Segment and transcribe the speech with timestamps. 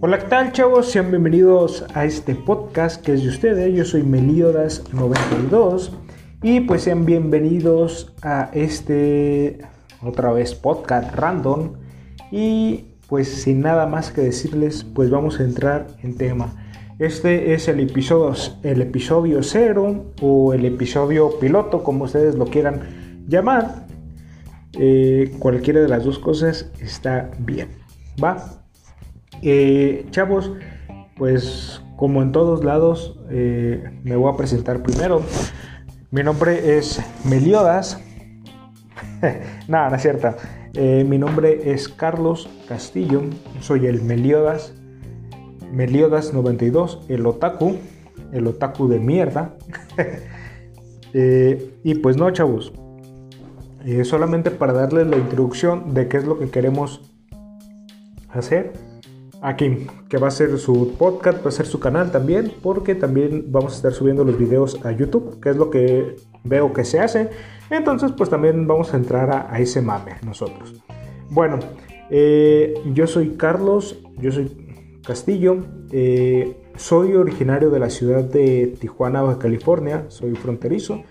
[0.00, 0.90] Hola, ¿qué tal chavos?
[0.90, 3.74] Sean bienvenidos a este podcast que es de ustedes.
[3.74, 5.90] Yo soy Meliodas92
[6.42, 9.58] y pues sean bienvenidos a este
[10.02, 11.72] otra vez podcast random
[12.30, 16.54] y pues sin nada más que decirles pues vamos a entrar en tema.
[16.98, 23.24] Este es el episodio, el episodio cero o el episodio piloto como ustedes lo quieran
[23.26, 23.87] llamar.
[24.78, 27.68] Eh, cualquiera de las dos cosas está bien.
[28.22, 28.58] ¿Va?
[29.42, 30.52] Eh, chavos,
[31.16, 35.22] pues como en todos lados, eh, me voy a presentar primero.
[36.10, 38.00] Mi nombre es Meliodas.
[39.68, 40.34] Nada, no es cierto.
[40.74, 43.22] Eh, mi nombre es Carlos Castillo.
[43.60, 44.74] Soy el Meliodas.
[45.72, 47.76] Meliodas 92, el otaku.
[48.32, 49.54] El otaku de mierda.
[51.12, 52.72] y pues no, chavos.
[54.04, 57.12] Solamente para darles la introducción de qué es lo que queremos
[58.30, 58.72] hacer
[59.42, 63.46] aquí, que va a ser su podcast, va a ser su canal también, porque también
[63.48, 67.00] vamos a estar subiendo los videos a YouTube, que es lo que veo que se
[67.00, 67.30] hace.
[67.70, 70.74] Entonces, pues también vamos a entrar a, ese mame nosotros.
[71.30, 71.58] Bueno,
[72.10, 75.58] eh, yo soy Carlos, yo soy Castillo,
[75.92, 81.02] eh, soy originario de la ciudad de Tijuana, Baja California, soy fronterizo,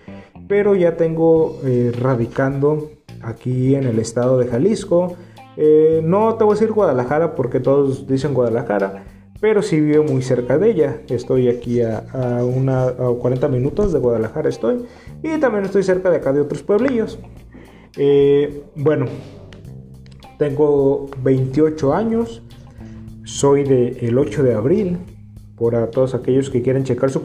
[0.48, 2.90] pero ya tengo eh, radicando
[3.22, 5.16] aquí en el estado de Jalisco,
[5.56, 9.04] eh, no te voy a decir Guadalajara porque todos dicen Guadalajara,
[9.40, 11.00] pero sí vivo muy cerca de ella.
[11.08, 12.04] Estoy aquí a,
[12.44, 14.84] una, 40 minutos de Guadalajara estoy.
[15.22, 17.18] Y también estoy cerca de acá de otros pueblillos.
[17.96, 19.06] Eh, bueno,
[20.38, 22.42] tengo 28 años.
[23.24, 24.98] Soy del 8 de abril.
[25.58, 27.24] Por todos aquellos que quieren checar su,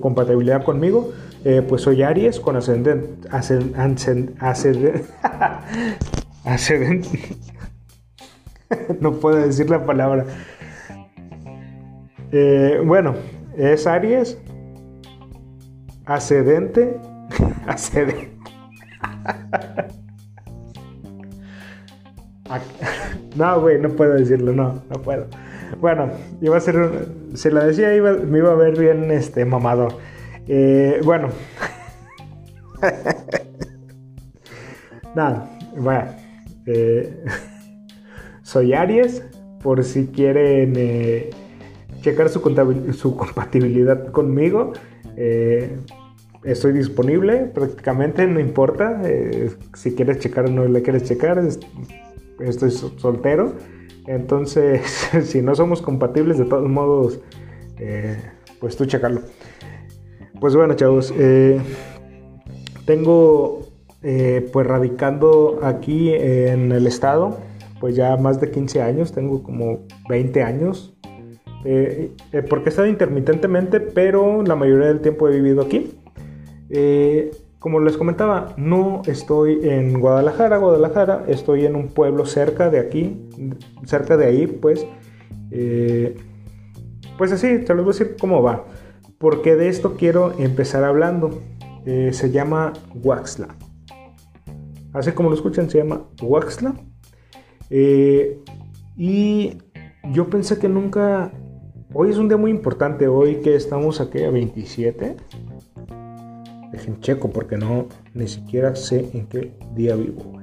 [0.00, 1.12] compatibilidad conmigo,
[1.44, 5.04] eh, pues soy Aries con ascendente, ascendente,
[6.44, 7.36] ascendente,
[9.00, 10.26] no puedo decir la palabra.
[12.32, 13.14] Eh, bueno,
[13.56, 14.36] es Aries.
[16.04, 16.98] Ascendente.
[17.66, 18.34] Ascendente.
[23.36, 25.26] No, güey, no puedo decirlo, no, no puedo.
[25.80, 26.10] Bueno,
[26.40, 29.94] iba a ser, se la decía, me iba a ver bien este mamador.
[30.46, 31.28] Eh, bueno.
[35.14, 36.10] Nada, bueno.
[36.66, 37.24] Eh,
[38.42, 39.22] soy Aries,
[39.62, 41.30] por si quieren eh,
[42.00, 42.40] checar su,
[42.92, 44.72] su, compatibilidad conmigo.
[45.16, 45.78] Eh,
[46.42, 49.00] estoy disponible prácticamente, no importa.
[49.74, 51.42] si quieres checar o no le quieres checar,
[52.40, 53.54] estoy soltero.
[54.06, 54.82] Entonces,
[55.24, 57.20] si no somos compatibles, de todos modos,
[58.60, 59.22] pues tú checarlo.
[60.40, 61.12] Pues bueno, chavos,
[62.84, 63.64] tengo
[64.06, 67.38] eh, pues radicando aquí en el estado,
[67.80, 70.94] pues ya más de 15 años, tengo como 20 años,
[71.64, 75.98] eh, eh, porque he estado intermitentemente, pero la mayoría del tiempo he vivido aquí.
[77.64, 83.16] Como les comentaba, no estoy en Guadalajara, Guadalajara, estoy en un pueblo cerca de aquí,
[83.86, 84.86] cerca de ahí, pues,
[87.16, 88.66] pues así, te los voy a decir cómo va,
[89.16, 91.40] porque de esto quiero empezar hablando.
[91.86, 93.56] se llama Waxla.
[94.92, 96.74] Así como lo escuchan, se llama Waxla.
[97.70, 98.40] Eh,
[98.94, 99.56] y
[100.12, 101.32] yo pensé que nunca...
[101.94, 105.16] Hoy es un día muy importante, hoy que estamos aquí a 27.
[106.74, 110.40] Dejen checo porque no, ni siquiera sé en qué día vivo.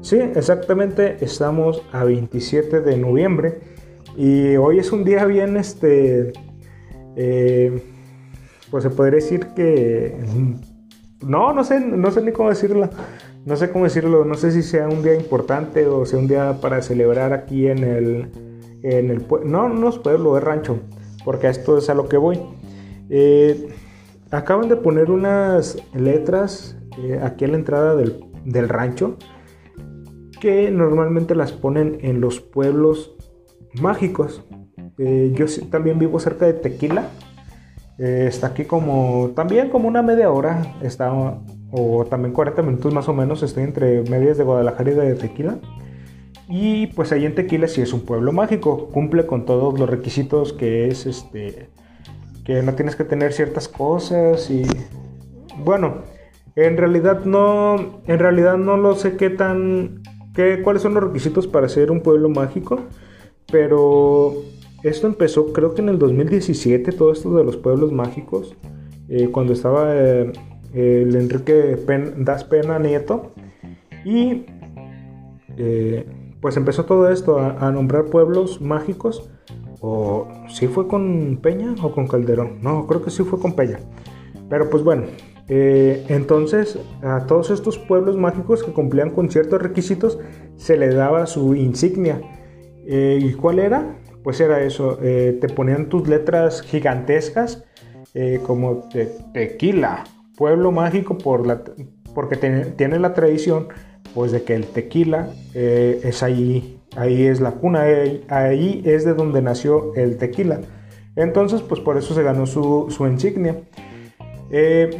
[0.00, 3.60] Sí, exactamente, estamos a 27 de noviembre
[4.16, 6.32] y hoy es un día bien, este,
[7.14, 7.82] eh,
[8.70, 10.16] pues se podría decir que
[11.26, 12.88] no, no sé, no sé ni cómo decirlo.
[13.44, 16.58] No sé cómo decirlo, no sé si sea un día importante o sea un día
[16.60, 18.30] para celebrar aquí en el
[18.82, 20.80] en el no, no es pueblo, es rancho,
[21.26, 22.38] porque esto es a lo que voy.
[23.10, 23.68] Eh,
[24.30, 29.16] acaban de poner unas letras eh, aquí en la entrada del, rancho
[30.40, 33.16] que normalmente las ponen en los pueblos
[33.80, 34.44] mágicos.
[34.98, 37.10] Eh, yo también vivo cerca de Tequila
[37.98, 41.10] está aquí como también como una media hora, está,
[41.70, 45.58] o también 40 minutos más o menos, estoy entre medias de Guadalajara y de Tequila.
[46.48, 50.52] Y pues ahí en Tequila sí es un pueblo mágico, cumple con todos los requisitos
[50.52, 51.68] que es este
[52.44, 54.62] que no tienes que tener ciertas cosas y
[55.64, 56.02] bueno,
[56.54, 60.02] en realidad no en realidad no lo sé qué tan
[60.32, 62.80] qué cuáles son los requisitos para ser un pueblo mágico,
[63.50, 64.34] pero
[64.84, 68.54] esto empezó creo que en el 2017, todo esto de los pueblos mágicos,
[69.08, 70.32] eh, cuando estaba eh,
[70.74, 71.76] el Enrique
[72.18, 73.32] Das Pena Nieto.
[74.04, 74.44] Y
[75.56, 76.06] eh,
[76.46, 79.28] pues empezó todo esto a, nombrar pueblos mágicos.
[79.80, 82.62] O si fue con Peña o con Calderón.
[82.62, 83.80] No, creo que sí fue con Peña.
[84.48, 85.06] Pero pues bueno,
[85.48, 90.20] eh, entonces a todos estos pueblos mágicos que cumplían con ciertos requisitos
[90.54, 92.20] se le daba su insignia.
[92.86, 93.98] Eh, ¿Y cuál era?
[94.22, 97.64] Pues era eso, te ponían tus letras gigantescas
[98.46, 98.88] como
[99.32, 100.04] tequila,
[100.36, 101.64] pueblo mágico por la,
[102.14, 103.66] porque tiene la tradición
[104.14, 107.84] pues de que el tequila eh, es ahí, ahí es la cuna,
[108.28, 110.60] ahí, es de donde nació el tequila.
[111.16, 113.56] Entonces, pues por eso se ganó su, insignia.
[114.50, 114.90] Eh,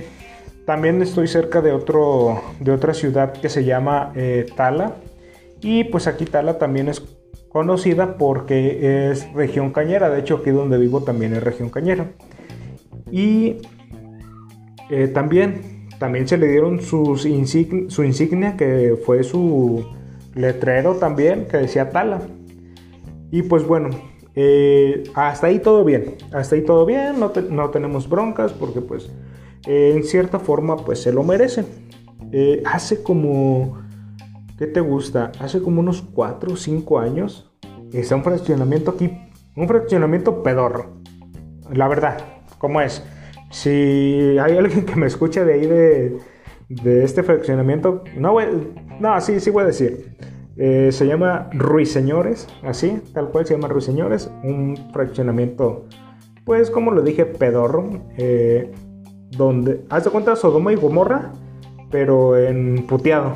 [0.65, 4.95] también estoy cerca de, otro, de otra ciudad que se llama eh, Tala.
[5.61, 7.03] Y pues aquí Tala también es
[7.51, 10.11] conocida porque es región cañera.
[10.11, 12.13] De hecho, aquí donde vivo también es región cañera.
[13.11, 13.59] Y
[15.13, 19.87] también también se le dieron su insignia, que fue su
[20.35, 22.21] letrero también, que decía Tala.
[23.31, 23.91] Y pues bueno,
[24.35, 26.17] eh, hasta ahí todo bien.
[26.33, 29.11] Hasta ahí todo bien, no, tenemos broncas porque pues
[29.67, 31.65] eh, en cierta forma pues se lo merece.
[32.33, 33.79] Eh, hace como,
[34.59, 35.33] ¿qué te gusta?
[35.41, 37.51] Hace como unos 4 o 5 años
[37.93, 39.11] está un fraccionamiento aquí,
[39.57, 41.01] un fraccionamiento pedorro.
[41.73, 42.19] La verdad,
[42.59, 43.03] ¿cómo es?
[43.51, 48.37] Si hay alguien que me escucha de ahí de, este fraccionamiento, no
[49.01, 50.17] no, sí, sí voy a decir.
[50.57, 55.85] Eh, se llama Ruiseñores, así, tal cual se llama Ruiseñores, un fraccionamiento,
[56.47, 58.73] pues como lo dije, pedorro, eh,
[59.33, 61.33] donde, haz de cuenta Sodoma y Gomorra,
[61.91, 63.35] pero en puteado.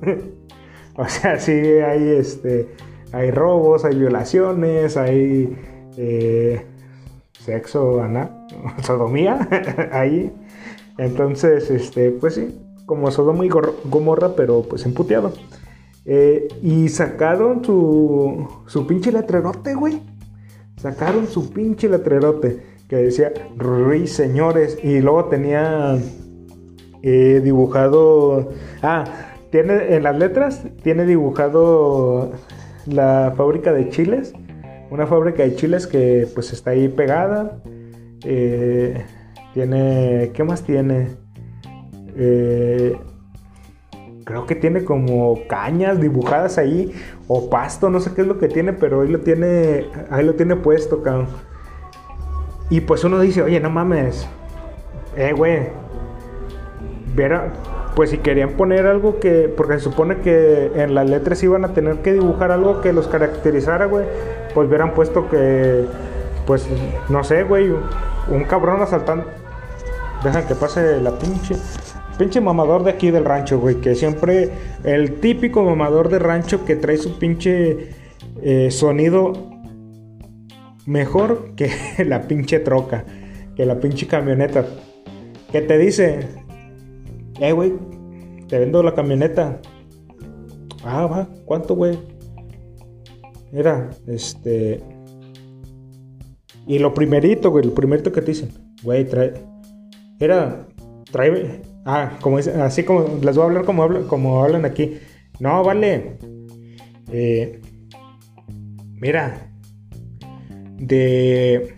[0.96, 2.68] o sea, sí hay este,
[3.12, 5.54] hay robos, hay violaciones, hay
[5.98, 6.64] eh,
[7.32, 8.39] sexo anal,
[8.82, 9.48] sodomía,
[9.92, 10.32] ahí.
[10.98, 15.32] Entonces, este, pues sí, como Sodoma y Gomorra, pero pues emputeado.
[16.04, 20.02] Eh, y sacaron su, su pinche letrerote, güey.
[20.76, 24.78] Sacaron su pinche letrerote que decía Ruiz Señores.
[24.82, 25.98] Y luego tenía
[27.02, 28.50] eh, dibujado.
[28.82, 29.04] Ah,
[29.50, 32.32] tiene en las letras, tiene dibujado
[32.86, 34.32] la fábrica de chiles
[34.90, 37.62] una fábrica de chiles que pues está ahí pegada.
[38.24, 39.04] Eh,
[39.54, 41.08] tiene, ¿qué más tiene?
[42.16, 42.96] Eh,
[44.24, 46.92] creo que tiene como cañas dibujadas ahí
[47.28, 50.34] o pasto, no sé qué es lo que tiene, pero ahí lo tiene, ahí lo
[50.34, 51.28] tiene puesto, cabrón.
[52.68, 54.28] Y pues uno dice, oye, no mames,
[55.16, 55.68] eh, güey,
[57.96, 61.74] pues si querían poner algo que, porque se supone que en las letras iban a
[61.74, 64.06] tener que dibujar algo que los caracterizara, güey,
[64.54, 65.84] pues hubieran puesto que,
[66.50, 66.66] pues,
[67.08, 69.24] no sé, güey, un cabrón asaltando.
[70.24, 71.54] Dejan que pase la pinche.
[72.18, 74.50] Pinche mamador de aquí del rancho, güey, que siempre,
[74.82, 77.90] el típico mamador de rancho que trae su pinche
[78.42, 79.32] eh, sonido
[80.86, 81.70] mejor que
[82.04, 83.04] la pinche troca,
[83.54, 84.66] que la pinche camioneta.
[85.52, 86.30] Que te dice,
[87.38, 87.74] eh, güey,
[88.48, 89.60] te vendo la camioneta.
[90.82, 91.96] Ah, va, ¿cuánto, güey?
[93.52, 94.89] Era, este.
[96.66, 98.50] Y lo primerito, güey, lo primerito que te dicen,
[98.82, 99.34] güey, trae.
[100.18, 100.66] Era,
[101.10, 101.62] trae.
[101.84, 104.98] Ah, como así como les voy a hablar como, como hablan aquí.
[105.38, 106.18] No, vale.
[107.10, 107.60] Eh,
[108.94, 109.50] mira,
[110.76, 111.74] de.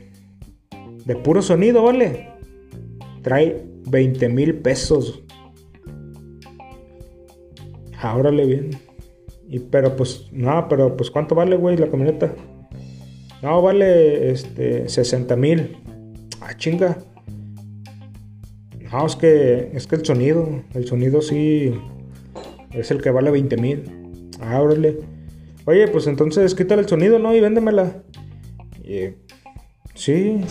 [1.05, 2.29] De puro sonido, vale.
[3.23, 5.23] Trae 20 mil pesos.
[8.01, 8.71] Ahora le bien.
[9.49, 12.35] Y pero pues, no, pero pues ¿cuánto vale, güey, la camioneta?
[13.43, 15.77] No, vale este 60 mil.
[16.41, 16.97] Ah, chinga.
[18.93, 21.75] No, es que, es que el sonido, el sonido sí
[22.71, 24.31] es el que vale 20 mil.
[24.41, 25.01] Ah, órale.
[25.65, 27.35] Oye, pues entonces quítale el sonido, ¿no?
[27.35, 28.03] Y véndemela.
[29.95, 30.45] sí.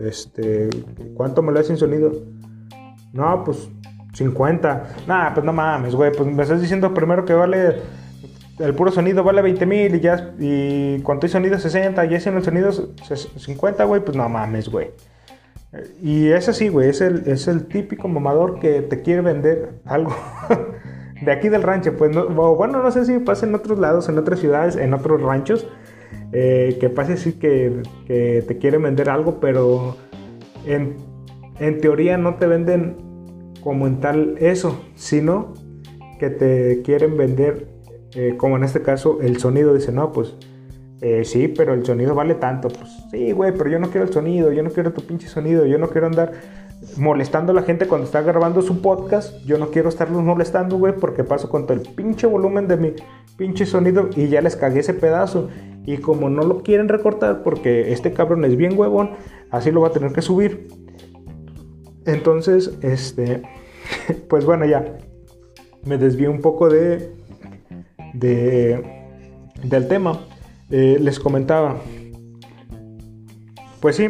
[0.00, 0.70] Este,
[1.14, 2.12] ¿cuánto me lo sin sonido?
[3.12, 3.68] No, pues
[4.14, 4.96] 50.
[5.06, 6.10] Nah, pues no mames, güey.
[6.12, 7.76] Pues me estás diciendo primero que vale.
[8.58, 10.34] El puro sonido vale 20 mil y ya.
[10.38, 14.04] Y cuando hay sonido 60, y en el sonido 50, güey.
[14.04, 14.90] Pues no mames, güey.
[16.02, 16.90] Y es así, güey.
[16.90, 20.14] Es el, es el típico mamador que te quiere vender algo.
[21.22, 22.14] de aquí del rancho, pues.
[22.14, 25.66] bueno, no sé si pasa en otros lados, en otras ciudades, en otros ranchos.
[26.34, 29.96] Eh, que pase así que, que te quieren vender algo, pero
[30.66, 30.96] en,
[31.58, 32.96] en teoría no te venden
[33.62, 35.54] como en tal eso, sino
[36.18, 37.68] que te quieren vender,
[38.14, 39.74] eh, como en este caso, el sonido.
[39.74, 40.34] Dice, no, pues
[41.00, 42.68] eh, sí, pero el sonido vale tanto.
[42.68, 45.66] Pues sí, güey, pero yo no quiero el sonido, yo no quiero tu pinche sonido,
[45.66, 46.32] yo no quiero andar
[46.96, 49.44] molestando a la gente cuando está grabando su podcast.
[49.44, 52.92] Yo no quiero estarlos molestando, güey, porque paso con todo el pinche volumen de mi
[53.36, 55.48] pinche sonido y ya les cagué ese pedazo.
[55.84, 59.10] Y como no lo quieren recortar porque este cabrón es bien huevón,
[59.50, 60.68] así lo va a tener que subir.
[62.06, 63.42] Entonces, este,
[64.28, 64.98] pues bueno, ya
[65.84, 67.12] me desvío un poco de,
[68.12, 69.02] de
[69.62, 70.20] del tema.
[70.70, 71.76] Eh, les comentaba.
[73.80, 74.08] Pues sí.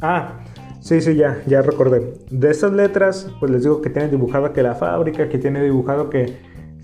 [0.00, 0.40] Ah,
[0.80, 2.14] sí, sí, ya, ya recordé.
[2.30, 6.10] De estas letras, pues les digo que tiene dibujado que la fábrica, que tiene dibujado
[6.10, 6.36] que,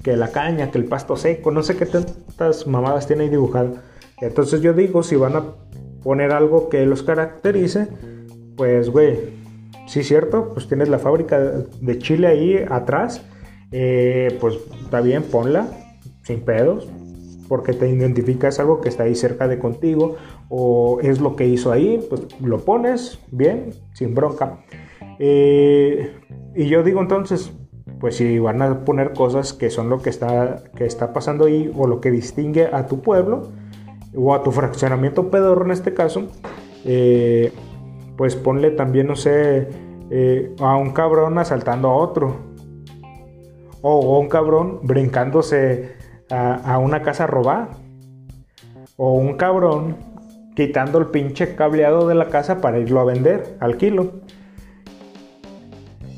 [0.02, 3.76] que la caña, que el pasto seco, no sé qué tantas mamadas tiene ahí dibujado.
[4.20, 5.44] Entonces yo digo, si van a
[6.02, 7.88] poner algo que los caracterice,
[8.56, 9.18] pues güey,
[9.86, 13.22] sí cierto, pues tienes la fábrica de Chile ahí atrás,
[13.72, 15.68] eh, pues está bien, ponla,
[16.30, 16.88] sin pedos,
[17.48, 20.14] porque te identificas algo que está ahí cerca de contigo
[20.48, 24.60] o es lo que hizo ahí, pues lo pones bien, sin bronca.
[25.18, 26.12] Eh,
[26.54, 27.52] y yo digo entonces,
[27.98, 31.72] pues si van a poner cosas que son lo que está, que está pasando ahí
[31.76, 33.48] o lo que distingue a tu pueblo
[34.14, 36.28] o a tu fraccionamiento pedorro en este caso,
[36.84, 37.52] eh,
[38.16, 39.68] pues ponle también, no sé,
[40.10, 42.36] eh, a un cabrón asaltando a otro
[43.82, 45.99] o a un cabrón brincándose
[46.30, 47.68] a, una casa robada.
[48.96, 49.96] O un cabrón
[50.54, 54.20] quitando el pinche cableado de la casa para irlo a vender al kilo.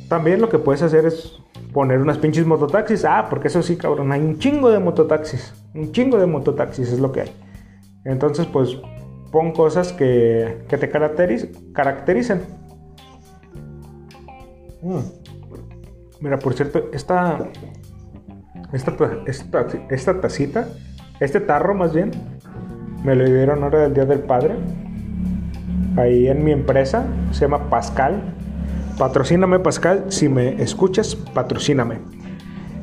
[0.09, 1.39] También lo que puedes hacer es
[1.73, 3.05] poner unas pinches mototaxis.
[3.05, 5.55] Ah, porque eso sí, cabrón, hay un chingo de mototaxis.
[5.75, 7.33] Un chingo de mototaxis es lo que hay.
[8.05, 8.77] Entonces, pues
[9.31, 12.43] pon cosas que, que te caractericen.
[14.83, 14.99] Mm.
[16.21, 17.49] Mira, por cierto, esta,
[18.73, 18.95] esta,
[19.27, 20.69] esta, esta tacita,
[21.21, 22.11] este tarro más bien,
[23.05, 24.55] me lo dieron ahora del Día del Padre.
[25.97, 28.35] Ahí en mi empresa, se llama Pascal.
[28.99, 31.99] Patrocíname Pascal, si me escuchas, patrocíname.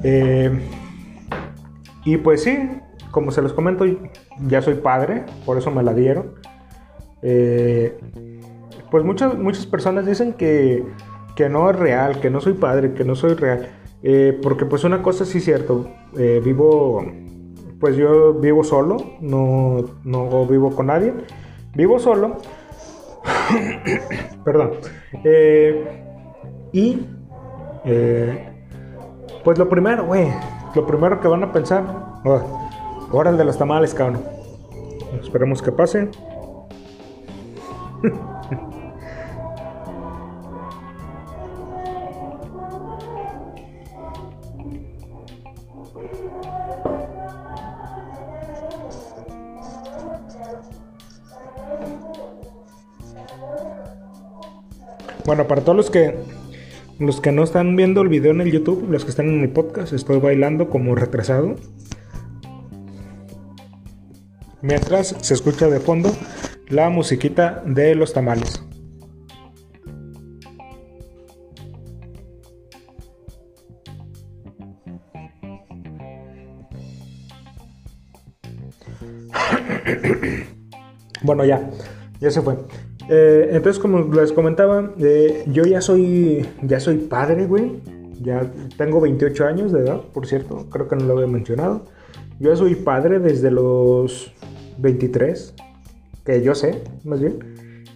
[0.03, 0.59] Eh,
[2.05, 2.69] y pues sí,
[3.11, 3.85] como se los comento,
[4.47, 6.35] ya soy padre, por eso me la dieron.
[7.21, 7.97] Eh,
[8.91, 10.83] pues muchas, muchas personas dicen que,
[11.35, 13.67] que no es real, que no soy padre, que no soy real.
[14.01, 17.03] Eh, porque pues una cosa sí es cierto, eh, vivo,
[17.81, 21.13] pues yo vivo solo, no, no vivo con nadie,
[21.75, 22.37] vivo solo,
[24.45, 24.71] perdón,
[25.25, 26.01] eh,
[26.71, 27.05] y
[29.43, 30.31] pues lo primero, güey,
[30.75, 31.83] lo primero que van a pensar,
[33.11, 34.23] hora de los tamales, cabrón,
[35.21, 36.09] esperemos que pase.
[55.29, 56.15] Bueno, para todos los que
[56.97, 59.51] los que no están viendo el video en el YouTube, los que están en el
[59.51, 61.55] podcast, estoy bailando como retrasado.
[64.63, 66.11] Mientras se escucha de fondo
[66.67, 68.59] la musiquita de los tamales.
[81.21, 81.69] bueno, ya,
[82.19, 82.57] ya se fue.
[83.09, 87.81] Eh, entonces, como les comentaba, eh, yo ya soy, ya soy padre, güey.
[88.21, 91.85] Ya tengo 28 años de edad, por cierto, creo que no lo había mencionado.
[92.39, 94.31] Yo soy padre desde los
[94.77, 95.55] 23,
[96.23, 97.39] que yo sé, más bien.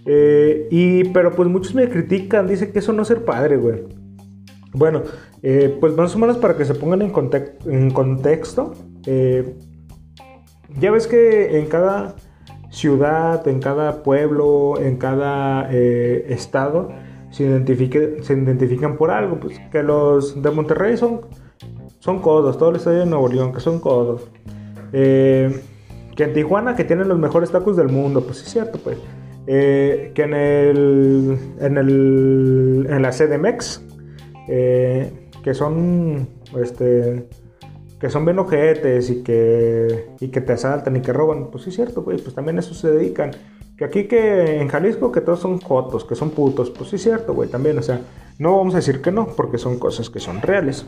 [0.05, 3.83] Eh, y, pero pues muchos me critican, dicen que eso no es ser padre, güey.
[4.73, 5.03] Bueno,
[5.79, 7.13] pues más o menos para que se pongan en,
[7.67, 8.73] en contexto,
[10.79, 12.15] ya ves que en cada
[12.73, 16.89] ciudad, en cada pueblo, en cada eh, estado,
[17.29, 19.39] se, se identifican por algo.
[19.39, 21.21] Pues que los de Monterrey son,
[21.99, 24.27] son codos, todo el estadio de Nuevo León, que son codos.
[24.91, 25.61] Eh,
[26.15, 28.97] que en Tijuana, que tienen los mejores tacos del mundo, pues es cierto, pues.
[29.45, 33.83] Eh, que en el, en el en la CDMX,
[34.47, 36.27] que son
[36.59, 37.27] este
[38.03, 41.69] que son bien ojetes y que, y que te asaltan y que roban, pues sí
[41.69, 43.31] es cierto, güey, pues también eso se dedican.
[43.77, 47.01] Que aquí que en Jalisco que todos son jotos, que son putos, pues sí es
[47.01, 48.01] cierto, güey, también, o sea,
[48.39, 50.85] no vamos a decir que no, porque son cosas que son reales.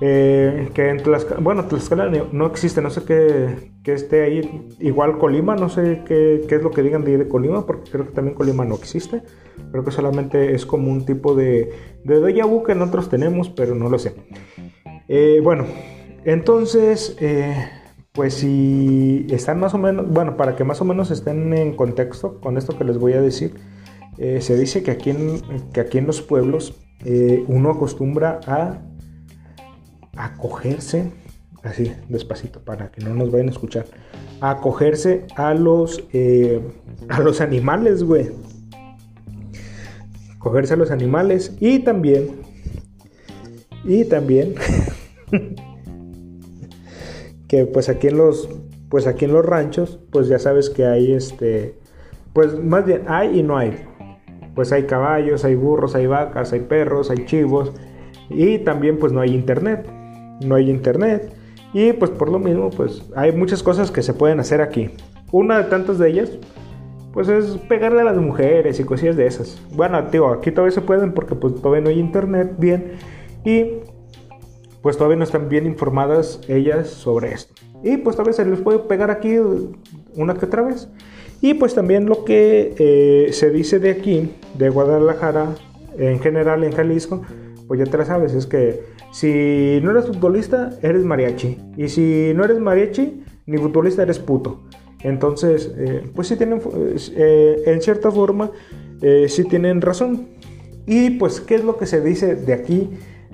[0.00, 5.18] Eh, que en Tlaxcala, bueno, Tlaxcala no existe, no sé qué, que esté ahí, igual
[5.18, 8.06] Colima, no sé qué, qué, es lo que digan de ir de Colima, porque creo
[8.06, 9.20] que también Colima no existe,
[9.72, 11.70] creo que solamente es como un tipo de,
[12.02, 14.14] de déjà vu que nosotros tenemos, pero no lo sé.
[15.06, 15.66] Eh, bueno,
[16.26, 17.54] entonces, eh,
[18.10, 22.40] pues si están más o menos, bueno, para que más o menos estén en contexto
[22.40, 23.54] con esto que les voy a decir,
[24.18, 25.40] eh, se dice que aquí en,
[25.72, 28.82] que aquí en los pueblos eh, uno acostumbra a
[30.16, 31.12] acogerse,
[31.62, 33.84] así despacito para que no nos vayan a escuchar,
[34.40, 36.02] a acogerse a los,
[37.08, 38.32] a los animales, güey.
[40.40, 42.30] Cogerse a los animales y también,
[43.84, 44.56] y también,
[47.48, 48.48] que pues aquí en los,
[48.88, 51.78] pues aquí en los ranchos, pues ya sabes que hay este,
[52.32, 53.76] pues más bien hay y no hay
[54.56, 57.72] pues hay caballos, hay burros, hay vacas, hay perros, hay chivos
[58.30, 59.86] y también pues no hay internet,
[60.44, 61.30] no hay internet
[61.72, 64.90] y pues por lo mismo pues hay muchas cosas que se pueden hacer aquí.
[65.30, 66.30] Una de tantas de ellas
[67.12, 69.60] pues es pegarle a las mujeres y cosillas de esas.
[69.74, 72.92] Bueno, digo, aquí todavía se pueden porque pues todavía no hay internet bien
[73.44, 73.80] y
[74.86, 77.52] pues todavía no están bien informadas ellas sobre esto.
[77.82, 79.36] Y pues todavía se les puede pegar aquí
[80.14, 80.88] una que otra vez.
[81.40, 85.56] Y pues también lo que eh, se dice de aquí, de Guadalajara,
[85.98, 87.22] en general en Jalisco,
[87.66, 91.58] pues ya te la sabes, es que si no eres futbolista, eres mariachi.
[91.76, 94.68] Y si no eres mariachi, ni futbolista, eres puto.
[95.02, 96.62] Entonces, eh, pues sí tienen,
[97.16, 98.52] eh, en cierta forma,
[99.26, 100.28] sí tienen razón.
[100.86, 102.88] Y pues, ¿qué es lo que se dice de aquí,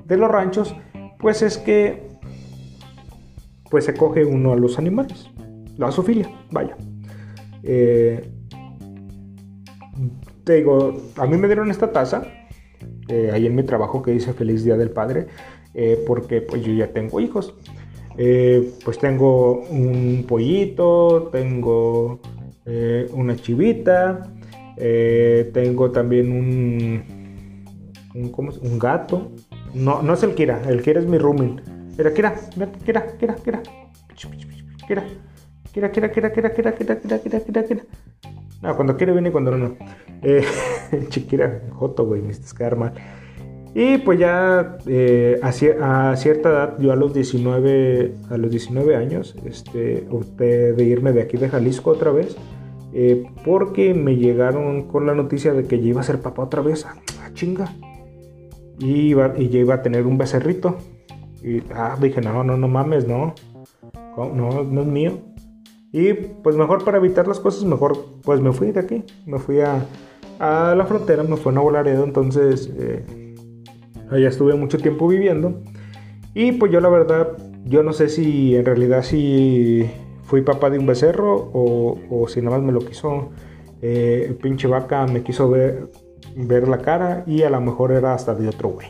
[0.06, 0.74] de los ranchos?
[1.22, 2.02] Pues es que,
[3.70, 5.30] pues se coge uno a los animales.
[5.78, 6.76] La zoofilia, vaya.
[7.62, 8.28] Eh,
[10.42, 12.26] te digo, a mí me dieron esta taza,
[13.08, 15.28] eh, ahí en mi trabajo que dice Feliz Día del Padre,
[15.74, 17.54] eh, porque pues yo ya tengo hijos.
[18.84, 22.20] pues tengo un pollito, tengo
[23.14, 24.28] una chivita,
[25.54, 27.04] tengo también un,
[28.14, 29.32] un, gato.
[29.74, 31.60] No, no es el Kira, el Kira es mi rooming.
[31.96, 33.62] Kira, Kira, Kira, Kira, Kira, Kira.
[34.86, 37.82] Kira, Kira, Kira, Kira, Kira, Kira, Kira, Kira, Kira, Kira.
[38.62, 39.76] No, cuando quiere viene y cuando no, no.
[40.22, 40.44] Eh,
[41.08, 42.92] chiquira, Joto, güey, me quedar mal.
[43.74, 48.96] Y pues ya eh, a, a, cierta edad, yo a los 19, a los 19
[48.96, 52.36] años, este, opté de irme de aquí de Jalisco otra vez.
[52.94, 56.60] Eh, porque me llegaron con la noticia de que ya iba a ser papá otra
[56.60, 56.84] vez.
[56.84, 56.94] Ah,
[57.32, 57.72] chinga.
[58.82, 60.76] Y, iba, y ya iba a tener un becerrito.
[61.42, 63.34] Y ah, dije, no, no, no mames, no.
[64.16, 65.18] No, no es mío.
[65.92, 69.60] Y pues mejor para evitar las cosas, mejor pues me fui de aquí, me fui
[69.60, 69.84] a,
[70.38, 73.34] a la frontera, me fui a Nuevo Laredo, entonces eh,
[74.10, 75.60] allá estuve mucho tiempo viviendo.
[76.32, 79.90] Y pues yo la verdad, yo no sé si en realidad si
[80.24, 83.28] fui papá de un becerro o, o si nada más me lo quiso,
[83.82, 85.90] eh, pinche vaca me quiso ver,
[86.36, 88.88] ver la cara y a lo mejor era hasta de otro güey.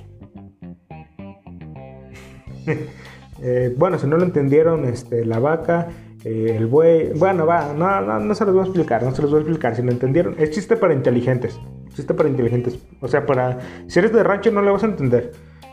[3.44, 5.88] Eh, bueno, si no lo entendieron, este, la vaca
[6.24, 7.12] eh, el buey.
[7.14, 9.42] Bueno, va, no, no, no, se los voy a explicar, no se los voy a
[9.42, 9.74] explicar.
[9.74, 11.58] Si lo entendieron, es chiste para inteligentes.
[11.92, 12.78] Chiste para inteligentes.
[13.00, 13.58] O sea, para.
[13.88, 15.32] Si eres de rancho, no le vas a entender.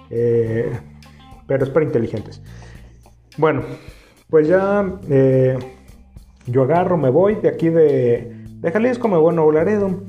[0.10, 0.72] Eh,
[1.46, 2.42] pero es para inteligentes.
[3.38, 3.62] Bueno,
[4.32, 5.00] pues ya.
[6.48, 10.02] Yo agarro, me voy de aquí de, de Jalisco, me voy a Nuevo Laredo.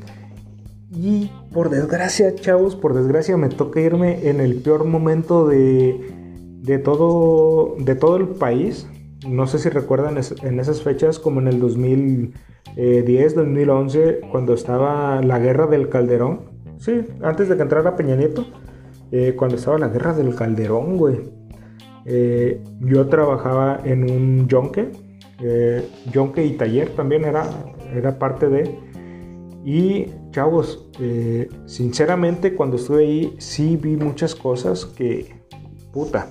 [0.90, 6.12] Y por desgracia, chavos, por desgracia me toca irme en el peor momento de,
[6.62, 8.86] de, todo, de todo el país
[9.26, 15.38] no sé si recuerdan en esas fechas como en el 2010, 2011, cuando estaba la
[15.38, 16.40] guerra del Calderón.
[16.78, 18.46] Sí, antes de que entrara Peña Nieto,
[19.12, 21.20] eh, cuando estaba la guerra del Calderón, güey.
[22.06, 24.90] Eh, yo trabajaba en un yonke,
[25.42, 25.86] eh,
[26.36, 27.44] y taller también era,
[27.94, 28.78] era parte de.
[29.66, 30.88] Y chavos,
[31.66, 35.34] sinceramente cuando estuve ahí sí vi muchas cosas que,
[35.92, 36.28] puta,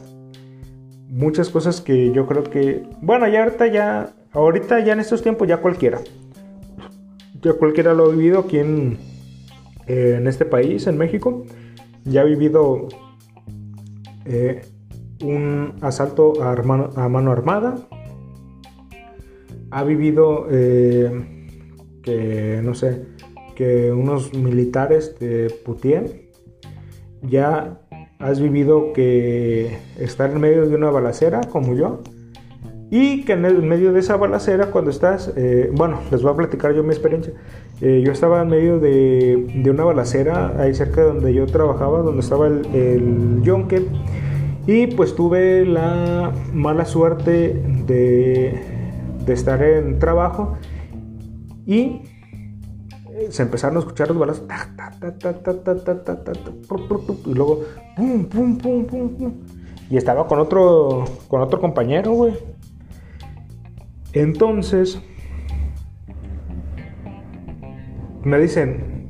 [1.09, 5.47] muchas cosas que yo creo que, bueno, ya ahorita ya, ahorita ya en estos tiempos
[5.47, 5.99] ya cualquiera,
[7.41, 8.97] ya cualquiera lo ha vivido aquí en,
[9.87, 11.45] en este país, en México,
[12.05, 12.87] ya ha vivido
[14.25, 14.61] eh,
[15.23, 17.75] un asalto a, a, mano armada,
[19.71, 21.47] ha vivido eh,
[22.03, 23.05] que, no sé,
[23.59, 26.29] que unos militares de Putien
[27.21, 27.77] ya
[28.17, 31.99] has vivido que estar en medio de una balacera como yo
[32.89, 36.73] y que en medio de esa balacera cuando estás, eh, bueno, les voy a platicar
[36.73, 37.33] yo mi experiencia.
[37.81, 41.99] Eh, yo estaba en medio de, de, una balacera ahí cerca de donde yo trabajaba,
[41.99, 43.85] donde estaba el, el yonke
[44.67, 48.57] y pues tuve la mala suerte de,
[49.25, 50.57] de estar en trabajo
[51.65, 52.03] y
[53.29, 54.45] se empezaron a escuchar los balazos.
[57.25, 57.61] Y luego,
[57.95, 59.33] pum, pum, pum, pum.
[59.89, 62.33] Y estaba con otro, con otro compañero, güey.
[64.13, 65.01] Entonces,
[68.23, 69.07] me dicen,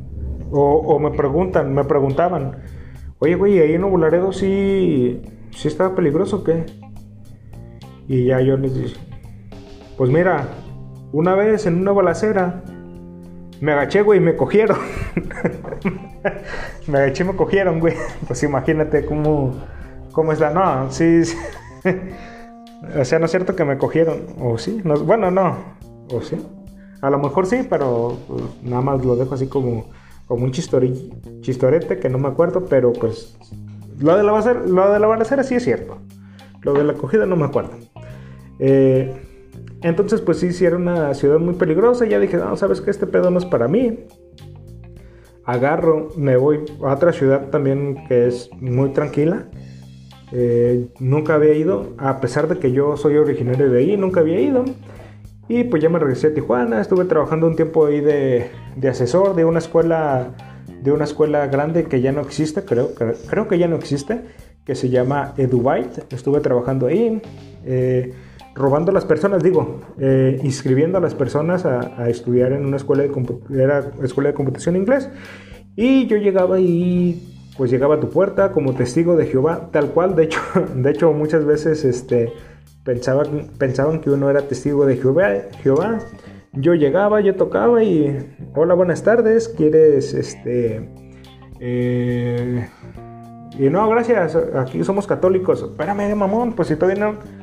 [0.52, 2.58] O, me preguntan, me preguntaban,
[3.20, 6.66] oye, güey, ahí en Nuevo Laredo sí, sí está peligroso o qué?
[8.08, 9.00] Y ya yo les dije,
[9.96, 10.48] pues mira,
[11.12, 12.64] una vez en una balacera
[13.62, 14.78] me agaché, güey, me cogieron.
[16.88, 17.96] me agaché y me cogieron, güey.
[18.28, 19.54] Pues imagínate cómo,
[20.12, 20.50] cómo está.
[20.52, 21.22] No, sí,
[23.00, 24.28] o sea, no es cierto que me cogieron.
[24.40, 25.58] O sí, no, bueno, no.
[26.12, 26.38] O sí.
[27.02, 29.90] A lo mejor sí, pero pues, nada más lo dejo así como,
[30.26, 33.38] como un chistorete que no me acuerdo, pero pues
[34.00, 35.98] lo de, la balacera, lo de la balacera sí es cierto.
[36.62, 37.72] Lo de la cogida no me acuerdo.
[38.60, 39.29] Eh,
[39.82, 42.06] entonces, pues sí, sí era una ciudad muy peligrosa.
[42.06, 44.06] Ya dije, no, sabes que este pedo no es para mí.
[45.46, 49.48] Agarro, me voy a otra ciudad también que es muy tranquila.
[50.32, 54.40] Eh, nunca había ido, a pesar de que yo soy originario de ahí, nunca había
[54.40, 54.66] ido.
[55.48, 58.52] Y pues ya me regresé a Tijuana, estuve trabajando un tiempo ahí de,
[58.88, 60.36] asesor de una escuela
[60.84, 64.22] de una escuela grande que ya no existe, creo, creo que ya no existe,
[64.64, 66.04] que se llama EduBite.
[66.16, 67.22] Estuve trabajando ahí.
[67.66, 68.14] Eh,
[68.56, 73.04] robando a las personas, digo, eh, inscribiendo a las personas a, estudiar en una escuela
[73.04, 75.10] de, era escuela de computación inglés.
[75.76, 80.16] Y yo llegaba y pues llegaba a tu puerta como testigo de Jehová, tal cual.
[80.16, 80.40] De hecho,
[80.76, 82.34] de hecho muchas veces este,
[82.84, 85.30] pensaban, pensaban que uno era testigo de Jehová,
[85.62, 86.00] Jehová.
[86.54, 90.90] Yo llegaba, yo tocaba y hola, buenas tardes, ¿quieres este...
[91.62, 92.68] Eh,
[93.58, 95.62] y no, gracias, aquí somos católicos.
[95.62, 97.39] Espérame, mamón, pues si todavía no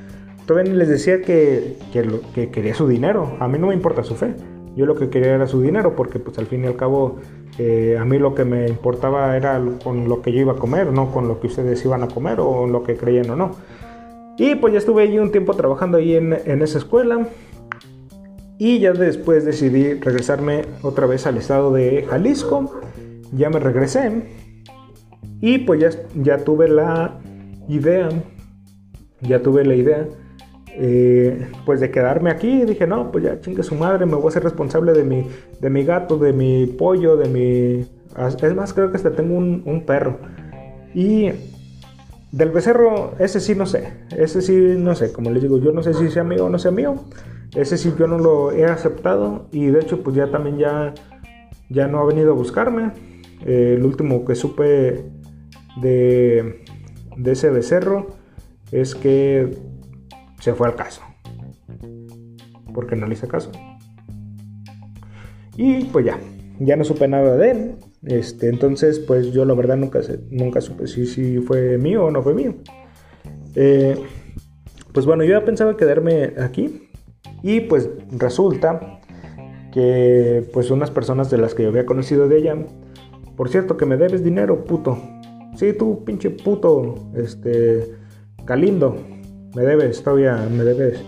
[0.46, 3.36] Todavía les decía que, que, quería su dinero.
[3.40, 4.34] A mí no me importa su fe.
[4.76, 7.16] Yo lo que quería era su dinero porque pues al fin y al cabo
[7.58, 10.92] eh, a mí lo que me importaba era con lo que yo iba a comer,
[10.92, 13.52] no con lo que ustedes iban a comer o lo que creían o no.
[14.38, 17.26] Y pues ya estuve ahí un tiempo trabajando ahí en, en esa escuela.
[18.58, 22.80] Y ya después decidí regresarme otra vez al estado de Jalisco.
[23.32, 24.22] Ya me regresé.
[25.40, 27.18] Y pues ya, ya tuve la
[27.68, 28.10] idea.
[29.22, 30.06] Ya tuve la idea
[30.78, 34.30] eh, pues de quedarme aquí, dije, no, pues ya chingue su madre, me voy a
[34.30, 35.26] ser responsable de mi,
[35.58, 37.86] de mi gato, de mi pollo, de mi...
[38.42, 40.18] Es más, creo que hasta tengo un, perro.
[40.94, 41.30] Y
[42.30, 45.82] del becerro, ese sí no sé, ese sí no sé, como les digo, yo no
[45.82, 46.96] sé si sea mío o no sea mío,
[47.54, 50.94] ese sí yo no lo he aceptado y de hecho pues ya también ya,
[51.70, 52.92] ya no ha venido a buscarme.
[53.46, 55.04] Eh, el último que supe
[55.80, 56.64] de,
[57.16, 58.08] de ese becerro
[58.72, 59.56] es que
[60.46, 61.02] se fue al caso.
[62.72, 63.50] Porque no le hice caso.
[65.56, 66.20] Y pues ya,
[66.60, 67.74] ya no supe nada de él.
[68.04, 69.98] Este, entonces, pues yo la verdad nunca,
[70.30, 72.54] nunca supe si, si fue mío o no fue mío.
[73.56, 73.96] Eh,
[74.92, 76.90] pues bueno, yo ya pensaba quedarme aquí.
[77.42, 79.00] Y pues resulta
[79.72, 82.56] que pues unas personas de las que yo había conocido de ella,
[83.36, 84.96] por cierto que me debes dinero, puto.
[85.56, 87.96] Sí, tú, pinche puto, este,
[88.46, 88.96] Calindo,
[89.56, 91.02] me debes, todavía me debes.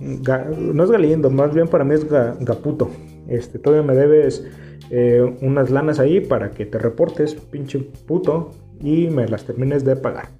[0.00, 2.90] no es Galindo, más bien para mí es Gaputo.
[3.28, 4.44] Este, todavía me debes
[4.90, 9.94] eh, unas lanas ahí para que te reportes, pinche puto, y me las termines de
[9.94, 10.30] pagar.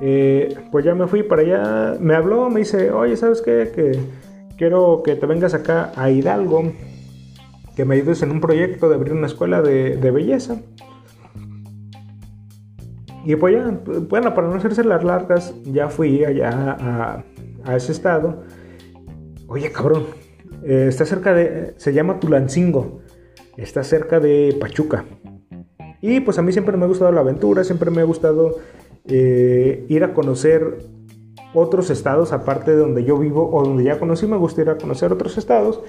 [0.00, 3.72] Eh, pues ya me fui para allá, me habló, me dice, oye, ¿sabes qué?
[3.74, 3.98] Que
[4.56, 6.72] quiero que te vengas acá a Hidalgo,
[7.74, 10.58] que me ayudes en un proyecto de abrir una escuela de, de belleza.
[13.24, 17.24] Y pues ya, bueno, para no hacerse las largas, ya fui allá
[17.64, 18.42] a, ese estado.
[19.48, 20.04] Oye, cabrón,
[20.62, 23.00] eh, está cerca de, se llama Tulancingo,
[23.56, 25.06] está cerca de Pachuca.
[26.02, 28.58] Y pues a mí siempre me ha gustado la aventura, siempre me ha gustado
[29.06, 30.78] eh, ir a conocer
[31.54, 34.76] otros estados aparte de donde yo vivo o donde ya conocí, me gusta ir a
[34.76, 35.80] conocer otros estados.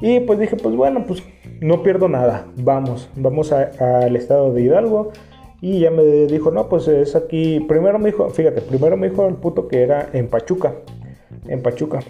[0.00, 1.22] Y pues dije, pues bueno, pues
[1.60, 5.12] no pierdo nada, vamos, vamos al estado de Hidalgo
[5.64, 7.58] y ya me dijo, no, pues es aquí.
[7.60, 10.74] Primero me dijo, fíjate, primero me dijo el puto que era en Pachuca.
[11.48, 12.00] En Pachuca.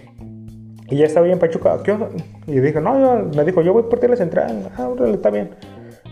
[0.91, 1.81] Y ya estaba en Pachuca.
[1.85, 2.09] ¿Qué onda?
[2.49, 4.73] Y dije, no, me dijo, yo voy por la central.
[4.77, 5.51] Ah, órale, está bien.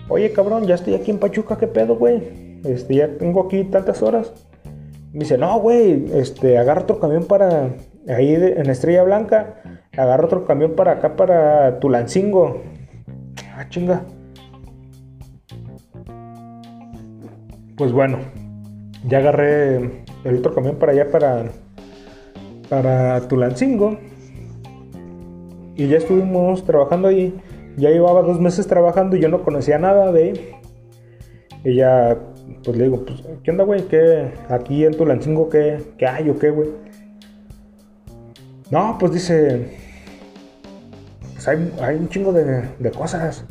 [0.09, 2.61] Oye, cabrón, ya estoy aquí en Pachuca, ¿qué pedo, güey?
[2.65, 4.33] Este, ya tengo aquí tantas horas.
[5.13, 7.71] Me dice, no, güey, este, agarra otro camión para.
[8.07, 9.81] Ahí en Estrella Blanca.
[9.97, 12.63] Agarra otro camión para acá, para Tulancingo.
[13.57, 14.05] Ah, chinga.
[17.83, 18.19] Pues bueno,
[19.09, 21.51] ya agarré el otro camión para allá, para,
[22.69, 23.99] para Tulancingo.
[25.75, 27.35] Y ya estuvimos trabajando ahí.
[27.77, 30.41] Ya llevaba dos meses trabajando y yo no conocía nada de él.
[31.65, 32.17] Y ya,
[32.63, 33.83] pues le digo, pues, ¿qué onda, güey?
[33.89, 36.69] ¿Qué, aquí en Tulancingo qué, qué hay o qué, güey?
[38.71, 39.77] No, pues dice,
[41.35, 43.45] pues hay, un chingo de, de cosas.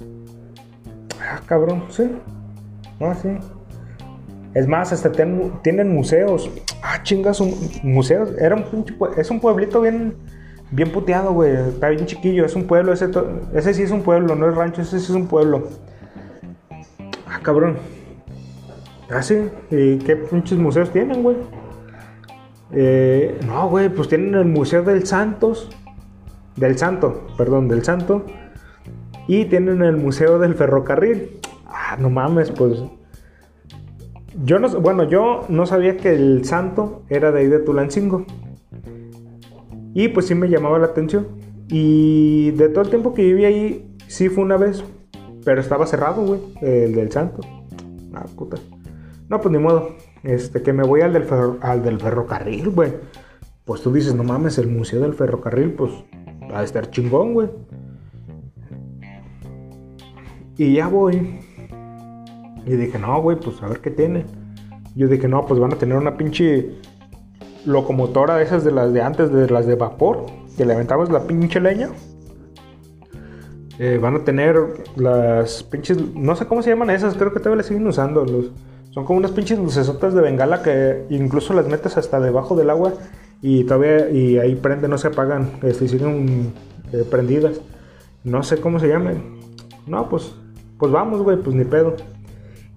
[1.20, 2.10] Ah, cabrón, sí.
[3.02, 3.28] Ah, sí.
[4.54, 5.12] Es más, hasta
[5.62, 6.50] tienen museos.
[6.84, 7.42] Ah, chingas,
[7.84, 8.32] museos.
[8.38, 8.86] Era un
[9.18, 10.16] es un pueblito bien,
[10.72, 11.54] bien puteado, güey.
[11.54, 12.46] Está bien chiquillo.
[12.46, 12.92] Es un pueblo.
[12.92, 13.10] Ese,
[13.54, 14.82] ese sí es un pueblo, no es rancho.
[14.82, 15.70] Ese sí es un pueblo.
[17.28, 17.78] Ah, cabrón.
[19.10, 19.50] Ah, sí.
[19.70, 21.38] ¿Y qué pinches museos tienen, güey?
[22.74, 25.70] Eh, no, güey, pues tienen el Museo del Santos.
[26.58, 28.26] Del Santo, perdón, del Santo.
[29.28, 31.40] Y tienen el Museo del Ferrocarril.
[31.66, 32.84] Ah, no mames, pues.
[34.44, 38.26] Yo no, bueno, yo no sabía que el Santo era de ahí de Tulancingo.
[39.94, 41.28] Y pues sí me llamaba la atención.
[41.68, 44.84] Y de todo el tiempo que viví ahí, sí fue una vez.
[45.44, 47.42] Pero estaba cerrado, güey, el del Santo.
[48.14, 48.58] Ah, puta.
[49.28, 49.96] No, pues ni modo.
[50.24, 51.26] Este, que me voy al del,
[51.62, 52.94] al del ferrocarril, güey.
[53.66, 55.92] Pues tú dices, no mames, el museo del ferrocarril, pues
[56.52, 57.50] va a estar chingón, güey.
[60.58, 61.40] Y ya voy.
[62.66, 64.26] Y dije, no, güey, pues a ver qué tiene.
[64.96, 66.76] Yo dije, no, pues van a tener una pinche
[67.66, 70.26] locomotora de esas de las de antes, de las de vapor,
[70.58, 71.90] que le aventabas la pinche leña.
[73.80, 74.56] Eh, van a tener
[74.96, 78.26] las pinches, no sé cómo se llaman esas, creo que todavía las siguen usando.
[78.92, 82.94] Son como unas pinches lucesotas de bengala que incluso las metes hasta debajo del agua
[83.42, 86.54] y todavía y ahí prende, no se apagan, este, siguen
[86.92, 87.62] eh, prendidas.
[88.24, 89.40] No sé cómo se llaman.
[89.88, 90.36] No, pues,
[90.78, 91.96] pues vamos, güey, pues ni pedo.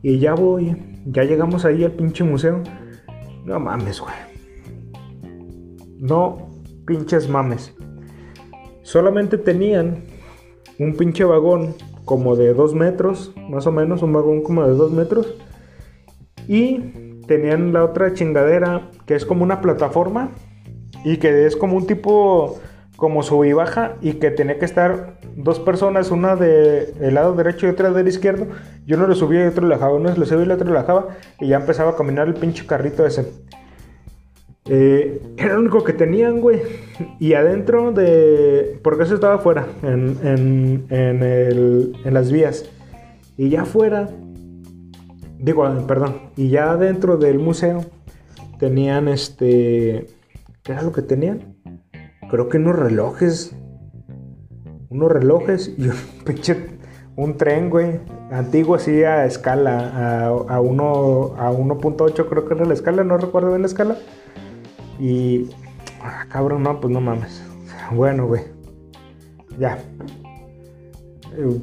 [0.05, 2.63] Y ya voy, ya llegamos ahí al pinche museo.
[3.47, 4.15] No mames, güey.
[5.99, 6.51] No
[6.87, 7.75] pinches mames.
[8.83, 10.05] Solamente tenían
[10.79, 14.93] un pinche vagón como de dos metros, más o menos, un vagón como de dos
[14.93, 15.37] metros
[16.47, 20.33] y tenían la otra chingadera que es como una plataforma
[21.03, 22.59] y que es como un tipo
[22.97, 27.35] como sub y baja y que tenía que estar dos personas, una de el lado
[27.35, 28.47] derecho y otra del izquierdo.
[28.87, 30.75] Yo no lo subía y otro lo bajaba, uno lo subía y el otro lo
[30.75, 31.09] bajaba
[31.41, 33.33] y ya empezaba a caminar el pinche carrito ese.
[34.67, 36.63] Eh, era lo único que tenían, güey.
[37.21, 38.81] Y adentro de...
[38.83, 42.65] Porque eso estaba afuera, en, en, en, en las vías.
[43.37, 44.09] Y ya afuera
[45.45, 46.31] Digo, perdón.
[46.37, 47.85] Y ya dentro del museo
[48.59, 50.07] tenían este.
[50.63, 51.54] ¿Qué era lo que tenían?
[52.31, 53.57] Creo que unos relojes.
[54.91, 56.79] Unos relojes y un pinche.
[57.17, 58.01] Un tren, güey.
[58.31, 59.91] Antiguo así a escala.
[59.95, 63.05] A, a, uno, a 1.8 creo que era la escala.
[63.05, 63.97] No recuerdo bien la escala.
[64.99, 65.51] Y.
[66.03, 67.43] Ah, cabrón, no, pues no mames.
[67.93, 68.43] Bueno, güey.
[69.59, 69.79] Ya.
[71.37, 71.61] Eh,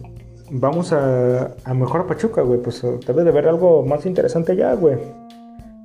[0.52, 4.74] vamos a, a mejor a Pachuca, güey, pues debe de ver algo más interesante allá,
[4.74, 4.98] güey.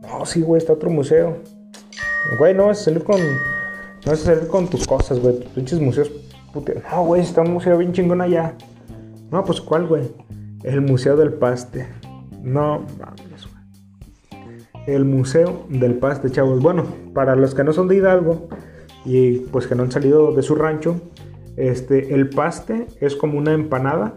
[0.02, 1.38] No, sí, güey, está otro museo.
[2.38, 3.20] Güey, no a salir con.
[4.06, 5.40] No vas a salir con tus cosas, güey.
[5.40, 6.10] Tus pinches museos.
[6.54, 8.54] No, güey, está un museo bien chingón allá.
[9.30, 10.04] No, pues ¿cuál, güey?
[10.62, 11.86] El Museo del Paste.
[12.40, 14.46] No mames, güey.
[14.86, 16.62] El Museo del Paste, chavos.
[16.62, 18.48] Bueno, para los que no son de Hidalgo
[19.04, 21.00] y pues que no han salido de su rancho,
[21.56, 24.14] este, el paste es como una empanada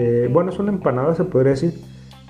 [0.00, 1.74] eh, bueno, es una empanada, se podría decir.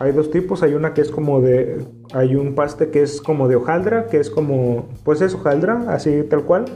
[0.01, 3.49] Hay dos tipos, hay una que es como de, hay un paste que es como
[3.49, 6.67] de hojaldra, que es como, pues es hojaldra, así tal cual,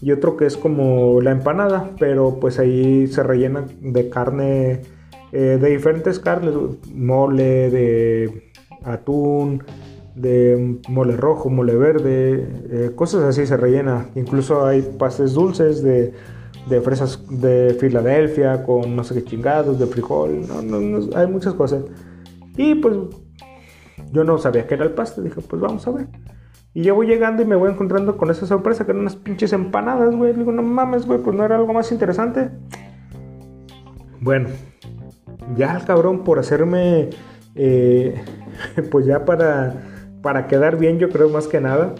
[0.00, 4.82] y otro que es como la empanada, pero pues ahí se rellena de carne,
[5.32, 6.54] eh, de diferentes carnes,
[6.94, 8.50] mole, de
[8.84, 9.62] atún,
[10.14, 14.08] de mole rojo, mole verde, eh, cosas así se rellena.
[14.14, 16.12] Incluso hay pastes dulces de
[16.68, 20.42] de fresas de Filadelfia con no sé chingados, de frijol,
[21.14, 21.82] hay muchas cosas.
[22.56, 22.96] Y pues
[24.12, 26.08] yo no sabía que era el paste, dije, pues vamos a ver.
[26.74, 29.52] Y yo voy llegando y me voy encontrando con esa sorpresa que eran unas pinches
[29.52, 30.32] empanadas, güey.
[30.32, 32.50] Digo, no mames, güey, pues no era algo más interesante.
[34.20, 34.48] Bueno,
[35.56, 37.10] ya el cabrón por hacerme,
[37.54, 38.22] eh,
[38.90, 39.74] pues ya para,
[40.22, 41.94] para quedar bien, yo creo más que nada,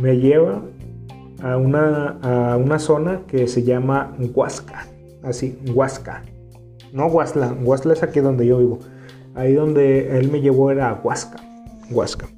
[0.00, 0.62] me lleva
[1.42, 4.86] a una, a una zona que se llama Huasca.
[5.22, 6.22] Así, Huasca.
[6.92, 8.78] No Huasla, Huasla es aquí donde yo vivo.
[9.34, 11.38] Ahí donde él me llevó era Huasca.
[11.90, 12.28] Huasca.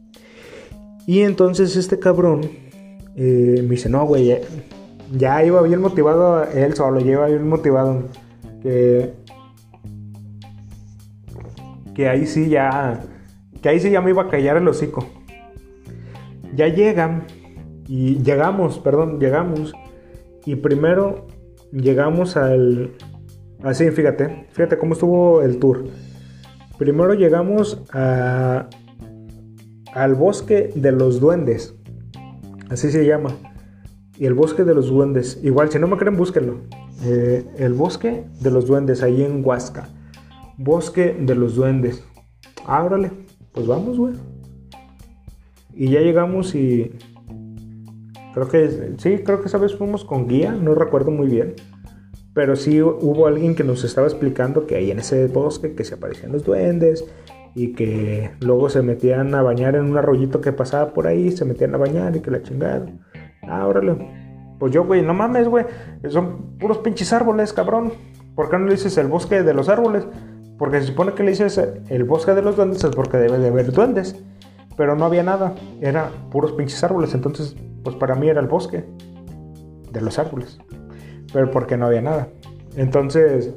[1.07, 2.43] Y entonces este cabrón
[3.15, 4.39] eh, me dice, no, güey,
[5.17, 8.05] ya, iba bien motivado él solo, lleva bien motivado.
[8.63, 9.13] Que,
[11.95, 13.01] que ahí sí ya,
[13.63, 15.07] que ahí sí ya me iba a callar el hocico.
[16.55, 17.27] Ya llegan
[17.87, 19.73] y llegamos, perdón, llegamos.
[20.45, 21.27] Y primero
[21.73, 22.93] llegamos al...
[23.63, 25.85] Así, fíjate, fíjate cómo estuvo el tour.
[26.79, 28.69] Primero llegamos a,
[29.95, 31.75] al bosque de los duendes.
[32.69, 33.31] Así se llama.
[34.19, 35.41] Y el bosque de los duendes.
[35.43, 36.61] Igual, si no me creen, búsquenlo.
[37.05, 39.89] Eh, el bosque de los duendes, ahí en Huasca.
[40.59, 42.05] bosque de los duendes.
[42.67, 43.11] Ábrale,
[43.53, 44.15] pues vamos, güey.
[45.75, 46.93] Y ya llegamos y
[48.33, 51.55] creo que sí, creo que esa vez fuimos con guía, no recuerdo muy bien.
[52.37, 55.95] Pero sí hubo alguien que nos estaba explicando que ahí en ese bosque que se
[55.95, 57.03] aparecían los duendes
[57.55, 61.47] y que luego se metían a bañar en un arroyito que pasaba por ahí, se
[61.47, 63.01] metían a bañar y que la chingaron.
[63.49, 63.97] Ah, órale.
[64.59, 65.65] Pues yo, güey, no mames, güey.
[66.11, 67.95] Son puros pinches árboles, cabrón.
[68.35, 70.07] ¿Por qué no le dices el bosque de los árboles?
[70.59, 73.49] Porque se supone que le dices el bosque de los duendes es porque debe de
[73.49, 74.15] haber duendes.
[74.77, 75.55] Pero no había nada.
[75.81, 77.15] Era puros pinches árboles.
[77.15, 78.85] Entonces, pues para mí era el bosque
[79.91, 80.59] de los árboles.
[81.33, 82.29] Pero porque no había nada.
[82.77, 83.53] Entonces,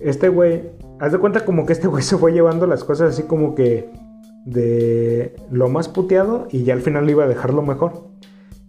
[0.00, 3.24] este güey, haz de cuenta como que este güey se fue llevando las cosas así
[3.24, 3.90] como que
[4.44, 8.08] de lo más puteado y ya al final iba a dejar lo mejor.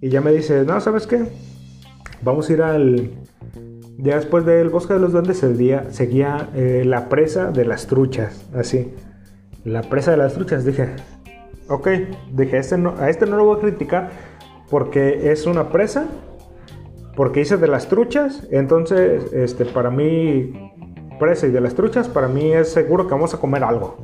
[0.01, 1.25] Y ya me dice, no, ¿sabes qué?
[2.21, 3.11] Vamos a ir al...
[3.97, 8.47] Ya después del Bosque de los Duendes día seguía eh, la presa de las truchas,
[8.55, 8.93] así.
[9.65, 10.95] La presa de las truchas, dije,
[11.67, 11.87] ok,
[12.31, 14.09] dije, este no, a este no lo voy a criticar
[14.69, 16.07] porque es una presa,
[17.19, 20.71] porque hice de las truchas, entonces, este, para mí,
[21.19, 23.97] presa y de las truchas, para mí es seguro que vamos a comer algo.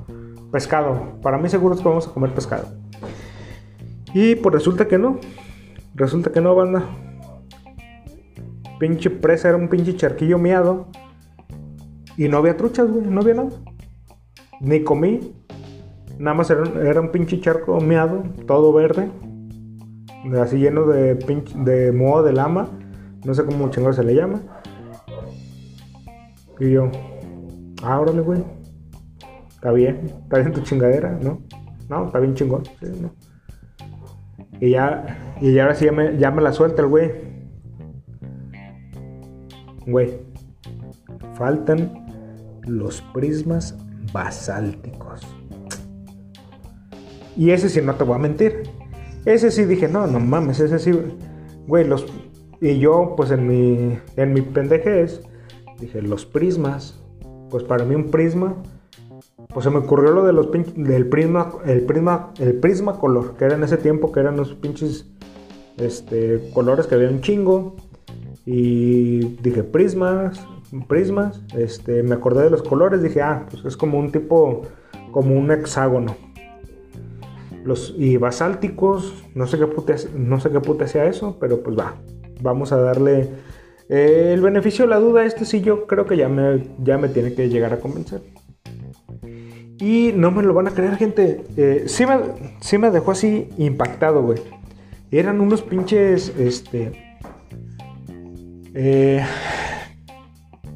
[0.51, 2.67] Pescado, para mí seguro es que vamos a comer pescado.
[4.13, 5.21] Y pues resulta que no,
[5.93, 6.83] Resulta que no, banda.
[8.81, 10.87] Pinche presa era un pinche charquillo miado.
[12.17, 13.05] Y no había truchas, güey.
[13.05, 13.51] No había nada.
[14.59, 15.33] Ni comí.
[16.19, 19.09] Nada más era, un pinche charco miado, todo verde.
[20.37, 22.67] Así lleno de pinche, de moho de lama.
[23.25, 24.41] No sé cómo chingón se le llama.
[26.59, 26.89] Y yo,
[27.83, 28.43] ah, güey.
[29.49, 31.41] Está bien, está bien tu chingadera, ¿no?
[31.89, 32.63] No, está bien chingón.
[34.59, 35.85] Y ya, y ahora sí
[36.17, 37.11] ya me, la suelta el güey.
[39.87, 40.19] Güey,
[41.33, 43.77] faltan los prismas
[44.13, 45.21] basálticos.
[47.35, 48.63] Y ese sí, no te voy a mentir.
[49.25, 50.91] Ese sí dije, no, no mames, ese sí.
[51.67, 52.05] Güey, los.
[52.61, 55.21] Y yo, pues en mi, en mi pendejez,
[55.79, 57.01] dije, los prismas.
[57.49, 58.55] Pues para mí un prisma
[59.55, 63.45] pues se me ocurrió lo de los del prisma, el prisma, el prisma color, que
[63.45, 65.09] era en ese tiempo que eran los pinches
[65.77, 67.75] este, colores que había un chingo.
[68.45, 70.45] Y dije, prismas,
[70.87, 74.63] prismas, este, me acordé de los colores, dije, ah, pues es como un tipo,
[75.11, 76.15] como un hexágono.
[77.63, 81.95] Los, y basálticos, no sé qué puta, no sé qué sea eso, pero pues va,
[82.41, 83.29] vamos a darle
[83.89, 85.25] eh, el beneficio de la duda.
[85.25, 88.21] Este sí yo creo que ya me, ya me tiene que llegar a convencer.
[89.77, 91.43] Y no me lo van a creer, gente.
[91.57, 94.39] Eh, sí, me, me dejó así impactado, güey.
[95.11, 97.19] Eran unos pinches, este...
[98.73, 99.23] Eh,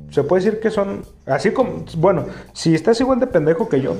[0.09, 1.85] se puede decir que son así como...
[1.97, 3.95] Bueno, si estás igual de pendejo que yo,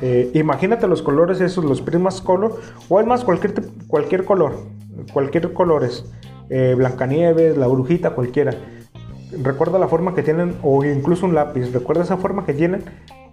[0.00, 3.54] eh, imagínate los colores esos, los primas color, o es más, cualquier,
[3.86, 4.56] cualquier color,
[5.12, 6.04] cualquier colores.
[6.48, 8.52] Blancanieves, la brujita, cualquiera.
[9.42, 12.84] Recuerda la forma que tienen, o incluso un lápiz, recuerda esa forma que tienen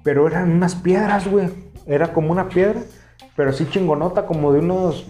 [0.06, 1.49] pero eran unas piedras, güey.
[1.88, 2.80] Era como una piedra,
[3.36, 5.08] pero sí chingonota, como de unos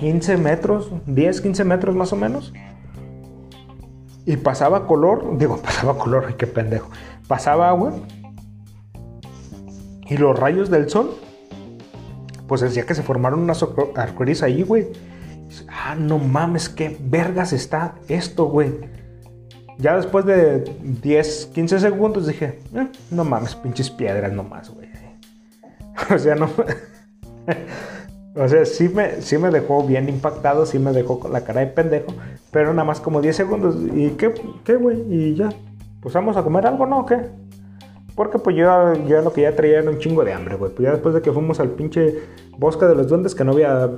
[0.00, 2.54] 15 metros, 10, 15 metros más o menos.
[4.24, 6.88] Y pasaba color, digo, pasaba color, ay, qué pendejo.
[7.28, 7.92] Pasaba agua.
[10.08, 11.14] Y los rayos del sol,
[12.46, 13.62] pues decía que se formaron unas
[13.94, 14.88] arcoíris ahí, güey.
[15.68, 18.72] Ah, no mames, qué vergas está esto, güey.
[19.78, 20.64] Ya después de
[21.02, 24.88] 10, 15 segundos dije, eh, no mames, pinches piedras nomás, güey.
[26.14, 26.48] o sea, no...
[28.36, 31.60] o sea, sí me, sí me dejó bien impactado, sí me dejó con la cara
[31.60, 32.14] de pendejo,
[32.50, 33.76] pero nada más como 10 segundos.
[33.94, 34.32] ¿Y qué,
[34.64, 35.02] qué, güey?
[35.10, 35.50] Y ya,
[36.00, 37.00] pues vamos a comer algo, ¿no?
[37.00, 37.18] ¿O qué?
[38.14, 40.70] Porque pues yo, yo lo que ya traía era un chingo de hambre, güey.
[40.72, 42.18] Pues ya después de que fuimos al pinche
[42.58, 43.90] bosque de los duendes, que no había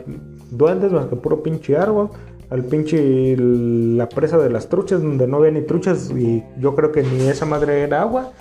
[0.50, 2.10] duendes más que puro pinche árbol
[2.50, 6.92] al pinche la presa de las truchas, donde no había ni truchas y yo creo
[6.92, 8.32] que ni esa madre era agua.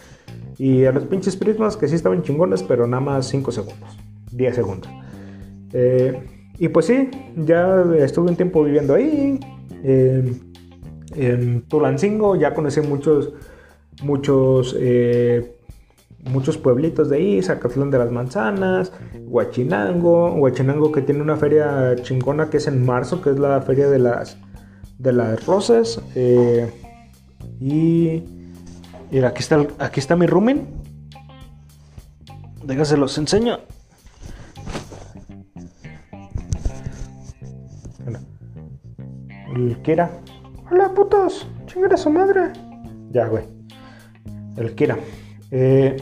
[0.57, 3.97] Y a los pinches prismas que sí estaban chingones, pero nada más 5 segundos,
[4.32, 4.91] 10 segundos.
[5.74, 6.28] Eh,
[6.59, 9.39] y pues sí, ya estuve un tiempo viviendo ahí.
[9.84, 13.34] en Tulancingo ya conocí muchos,
[14.03, 15.57] muchos eh,
[16.30, 18.91] muchos pueblitos de ahí, Zacatlán de las Manzanas,
[19.26, 23.89] Huachinango, Huachinango que tiene una feria chingona que es en marzo, que es la feria
[23.89, 24.38] de las,
[24.97, 26.01] de las rosas.
[26.15, 26.71] Eh,
[27.59, 28.24] y
[29.11, 30.67] mira, aquí está, aquí está mi rumen.
[32.65, 33.59] Déjense los enseño.
[39.55, 40.09] El Kira.
[40.71, 42.53] Hola putos, chingada su madre.
[43.11, 43.43] Ya, güey.
[44.57, 44.97] El Kira.
[45.51, 45.95] Eh,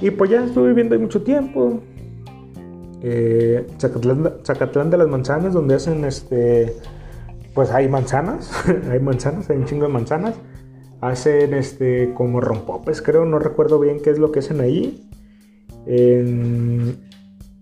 [0.00, 1.80] y pues ya estuve viviendo ahí mucho tiempo.
[3.02, 6.74] Eh, Zacatlán, de las Manzanas, donde hacen este.
[7.54, 8.50] Pues hay manzanas,
[8.90, 10.34] hay manzanas, hay un chingo de manzanas.
[11.00, 15.06] Hacen este como rompopes, creo, no recuerdo bien qué es lo que hacen ahí.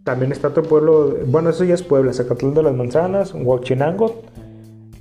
[0.05, 4.23] también está otro pueblo, bueno, eso ya es Puebla, Zacatlán de las Manzanas, Huachinango.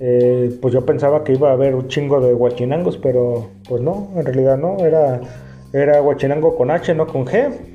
[0.00, 4.10] Eh, pues yo pensaba que iba a haber un chingo de huachinangos, pero pues no,
[4.16, 5.20] en realidad no, era
[5.72, 7.72] era Huachinango con H, no con G.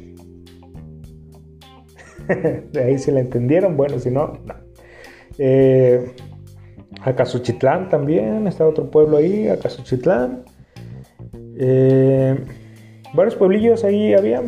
[2.71, 4.55] de ahí si la entendieron, bueno, si no, no.
[5.37, 6.13] Eh,
[7.01, 10.43] Acasuchitlán también, está otro pueblo ahí, Acasuchitlán.
[11.57, 12.35] Eh,
[13.13, 14.43] varios pueblillos ahí había.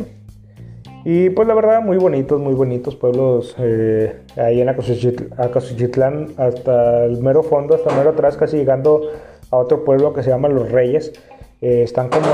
[1.04, 7.22] Y pues la verdad, muy bonitos, muy bonitos pueblos eh, ahí en Acasuchitlán, hasta el
[7.22, 9.10] mero fondo, hasta el mero atrás, casi llegando
[9.50, 11.12] a otro pueblo que se llama Los Reyes.
[11.60, 12.26] Eh, están como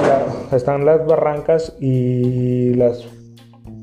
[0.53, 3.05] están las barrancas y las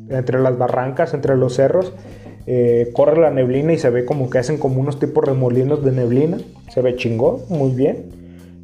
[0.10, 1.94] entre las barrancas, entre los cerros,
[2.46, 5.91] eh, corre la neblina y se ve como que hacen como unos tipos remolinos de
[5.91, 6.38] neblina.
[6.70, 8.10] Se ve chingón, muy bien.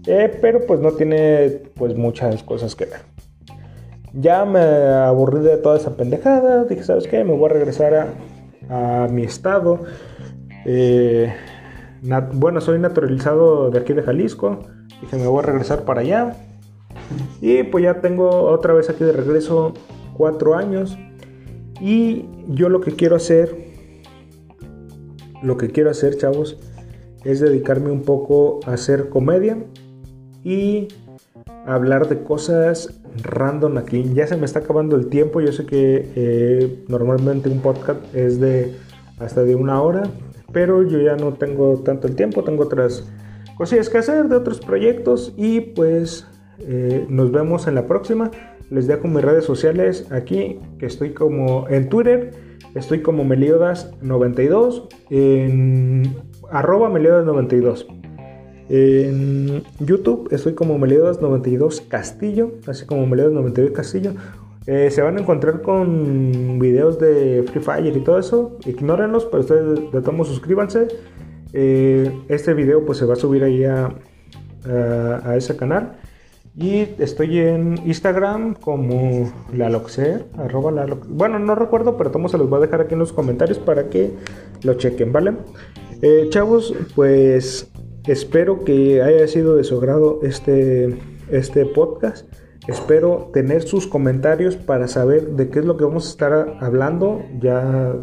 [0.06, 3.02] Eh, pero pues no tiene pues muchas cosas que ver.
[4.14, 6.66] Ya me aburrí de toda esa pendejada.
[6.66, 7.24] Dije, ¿sabes qué?
[7.24, 7.94] Me voy a regresar
[8.70, 9.80] a, a mi estado.
[12.34, 14.60] bueno, soy naturalizado de aquí de Jalisco.
[15.02, 16.36] Dije, me voy a regresar para allá.
[17.42, 19.74] Y pues ya tengo otra vez aquí de regreso
[20.16, 20.98] cuatro años.
[21.82, 23.56] Y yo lo que quiero hacer,
[25.42, 26.58] lo que quiero hacer, chavos,
[27.24, 29.58] es dedicarme un poco a hacer comedia
[30.44, 30.88] y
[31.66, 34.12] hablar de cosas random aquí.
[34.14, 35.42] Ya se me está acabando el tiempo.
[35.42, 38.76] Yo sé que eh, normalmente un podcast es de
[39.20, 40.04] hasta de una hora,
[40.52, 42.44] pero yo ya no tengo tanto el tiempo.
[42.44, 43.10] Tengo otras
[43.58, 46.26] cosillas que hacer de otros proyectos y pues
[46.62, 48.32] eh, nos vemos en la próxima.
[48.70, 52.32] Les dejo mis redes sociales aquí, que estoy como en Twitter,
[52.76, 56.16] estoy como Meliodas92, en
[56.52, 57.88] arroba Meliodas92.
[58.70, 64.14] En YouTube estoy como Meliodas92 Castillo, así como Meliodas92 Castillo.
[64.68, 68.60] Eh, se van a encontrar con videos de Free Fire y todo eso.
[68.68, 70.90] Ignórenlos, pero ustedes de todos suscríbanse.
[71.54, 73.96] Eh, este video pues se va a subir ahí a,
[74.68, 75.98] a ese canal.
[76.56, 82.58] Y estoy en Instagram como Laloxer, arroba Bueno, no recuerdo, pero todos se los voy
[82.58, 84.12] a dejar aquí en los comentarios para que
[84.64, 85.34] lo chequen, ¿vale?
[86.02, 87.72] Eh, chavos, pues
[88.08, 90.98] espero que haya sido de su agrado este,
[91.30, 92.28] este podcast.
[92.68, 97.24] Espero tener sus comentarios para saber de qué es lo que vamos a estar hablando
[97.40, 97.96] ya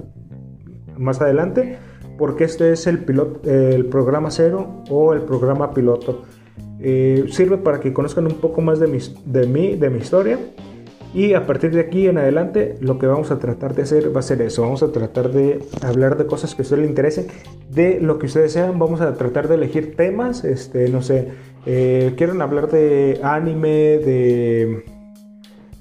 [0.97, 1.79] más adelante,
[2.19, 6.23] porque este es el, piloto, el programa cero o el programa piloto.
[6.81, 8.87] Eh, sirve para que conozcan un poco más de,
[9.25, 10.39] de mí, de mi historia.
[11.15, 14.21] Y a partir de aquí en adelante, lo que vamos a tratar de hacer va
[14.21, 14.63] a ser eso.
[14.63, 17.29] Vamos a tratar de hablar de cosas que a ustedes les interesen,
[17.71, 18.79] de lo que ustedes sean.
[18.79, 20.45] Vamos a tratar de elegir temas.
[20.45, 21.29] Este, no sé,
[21.65, 23.69] eh, quieren hablar de anime,
[23.99, 24.85] de.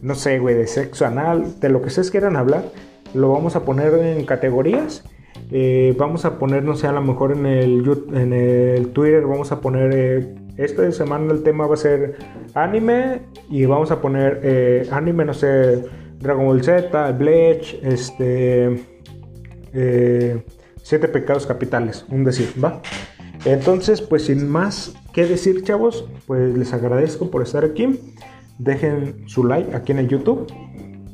[0.01, 2.63] No sé, güey, de sexo anal, de lo que ustedes quieran hablar.
[3.13, 5.03] Lo vamos a poner en categorías.
[5.51, 7.83] Eh, vamos a poner, no sé, a lo mejor en el,
[8.13, 12.17] en el Twitter, vamos a poner esta semana el tema va a ser
[12.53, 15.83] anime y vamos a poner eh, anime, no sé,
[16.19, 18.85] Dragon Ball Z, Bleach, este,
[19.73, 20.43] eh,
[20.81, 22.81] Siete Pecados Capitales, un decir, ¿va?
[23.43, 27.99] Entonces, pues sin más que decir, chavos, pues les agradezco por estar aquí.
[28.57, 30.47] Dejen su like aquí en el YouTube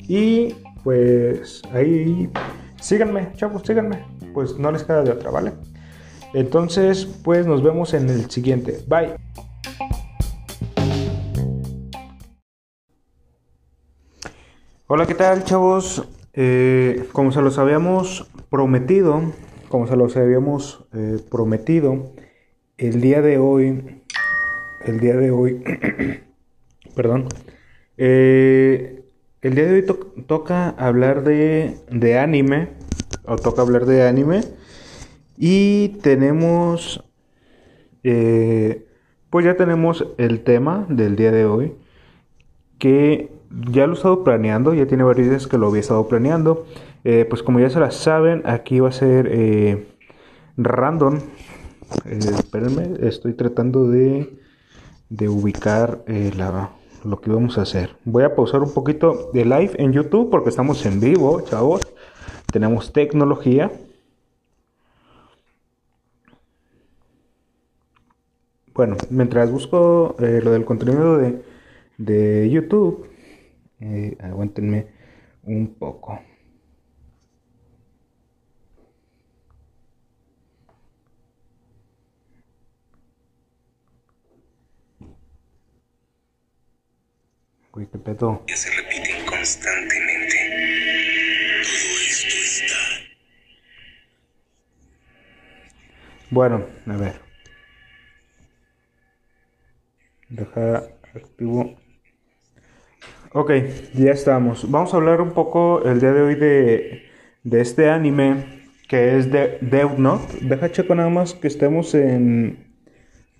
[0.07, 2.29] y pues ahí
[2.79, 4.05] síganme, chavos, síganme.
[4.33, 5.51] Pues no les queda de otra, ¿vale?
[6.33, 8.79] Entonces, pues nos vemos en el siguiente.
[8.87, 9.15] Bye.
[14.87, 16.07] Hola, ¿qué tal chavos?
[16.33, 19.21] Eh, como se los habíamos prometido,
[19.67, 22.13] como se los habíamos eh, prometido,
[22.77, 24.01] el día de hoy,
[24.85, 25.61] el día de hoy,
[26.95, 27.27] perdón,
[27.97, 29.03] eh,
[29.41, 32.69] el día de hoy toca hablar de, de anime,
[33.25, 34.41] o toca hablar de anime,
[35.41, 37.03] y tenemos,
[38.01, 41.73] pues ya tenemos el tema del día de hoy,
[42.77, 43.31] que
[43.71, 46.65] ya lo he estado planeando, ya tiene varios días que lo había estado planeando.
[47.03, 49.87] Eh, pues como ya se la saben, aquí va a ser eh,
[50.57, 51.17] random.
[52.05, 54.37] Eh, espérenme, estoy tratando de,
[55.09, 56.69] de ubicar la,
[57.03, 57.95] lo que vamos a hacer.
[58.05, 61.81] Voy a pausar un poquito de live en YouTube porque estamos en vivo, chavos.
[62.51, 63.71] Tenemos tecnología.
[68.73, 71.41] Bueno, mientras busco lo del contenido de
[72.05, 73.09] de YouTube.
[73.79, 74.87] Eh, aguántenme
[75.43, 76.19] un poco.
[87.73, 88.43] Uy, qué pedo.
[88.45, 90.35] Que se repiten constantemente.
[91.63, 92.75] Todo esto está.
[96.29, 97.30] Bueno, a ver.
[100.31, 101.75] Deja activo.
[103.33, 103.51] Ok,
[103.93, 104.69] ya estamos.
[104.71, 107.03] Vamos a hablar un poco el día de hoy de,
[107.43, 110.37] de este anime que es de Death Note.
[110.41, 112.73] Deja checo nada más que estemos en.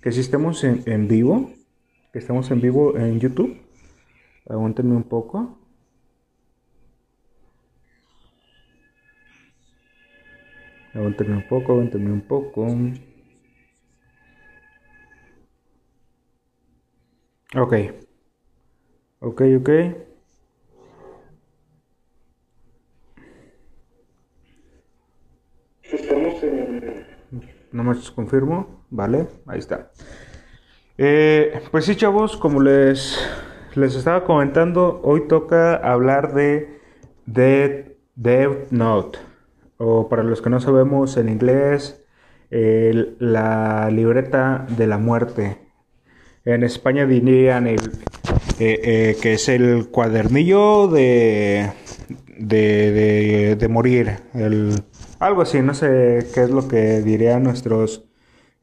[0.02, 1.50] Que si estemos en, en vivo.
[2.12, 3.56] Que estemos en vivo en YouTube.
[4.46, 5.58] Aguántenme un poco.
[10.92, 12.66] Aguántenme un poco, aguántenme un poco.
[17.56, 17.72] Ok.
[19.20, 19.68] Ok, ok.
[25.82, 27.06] Estamos en...
[27.72, 28.84] No más confirmo.
[28.90, 29.90] Vale, ahí está.
[30.98, 33.18] Eh, pues sí, chavos, como les,
[33.74, 36.80] les estaba comentando, hoy toca hablar de
[37.26, 39.18] Death, Death Note.
[39.78, 42.04] O para los que no sabemos en inglés,
[42.50, 45.58] el- la libreta de la muerte.
[46.44, 47.80] En España dirían el,
[48.58, 51.70] eh, eh, que es el cuadernillo de,
[52.38, 54.10] de, de- de morir.
[55.20, 58.04] Algo así, no sé qué es lo que dirían nuestros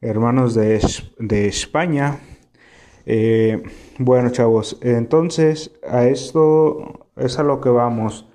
[0.02, 0.80] hermanos de,
[1.18, 2.18] de España.
[3.06, 3.62] Eh,
[3.98, 8.26] bueno, chavos, entonces a esto es a lo que vamos.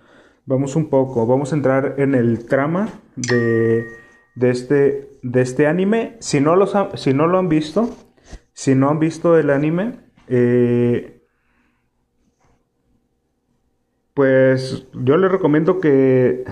[0.47, 3.85] Vamos un poco, vamos a entrar en el trama de,
[4.35, 6.17] de este, de este anime.
[6.19, 7.89] Si no, los si no lo han visto,
[8.55, 9.99] si no han visto el anime,
[10.29, 11.21] eh,
[14.13, 16.45] pues yo les recomiendo que,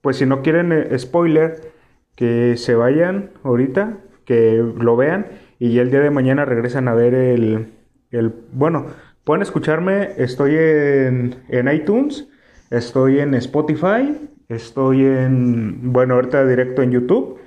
[0.00, 1.72] pues si no quieren eh, spoiler,
[2.16, 5.26] que se vayan ahorita, que lo vean
[5.58, 7.72] y ya el día de mañana regresan a ver el,
[8.10, 8.86] el bueno,
[9.24, 12.26] pueden escucharme, estoy en, en iTunes,
[12.70, 14.16] estoy en Spotify,
[14.48, 17.38] estoy en, bueno, ahorita directo en YouTube.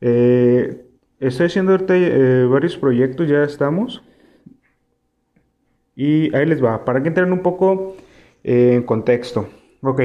[0.00, 0.89] Eh,
[1.20, 4.02] estoy haciendo ahorita eh, varios proyectos, ya estamos.
[5.94, 7.96] Y ahí les va, para que entren un poco
[8.42, 9.48] en contexto.
[9.82, 10.00] Ok.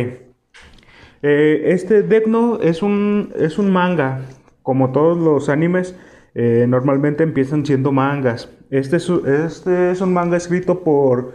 [1.21, 4.21] Eh, este Note es un, es un manga.
[4.61, 5.95] Como todos los animes,
[6.33, 8.49] eh, normalmente empiezan siendo mangas.
[8.69, 11.33] Este es, este es un manga escrito por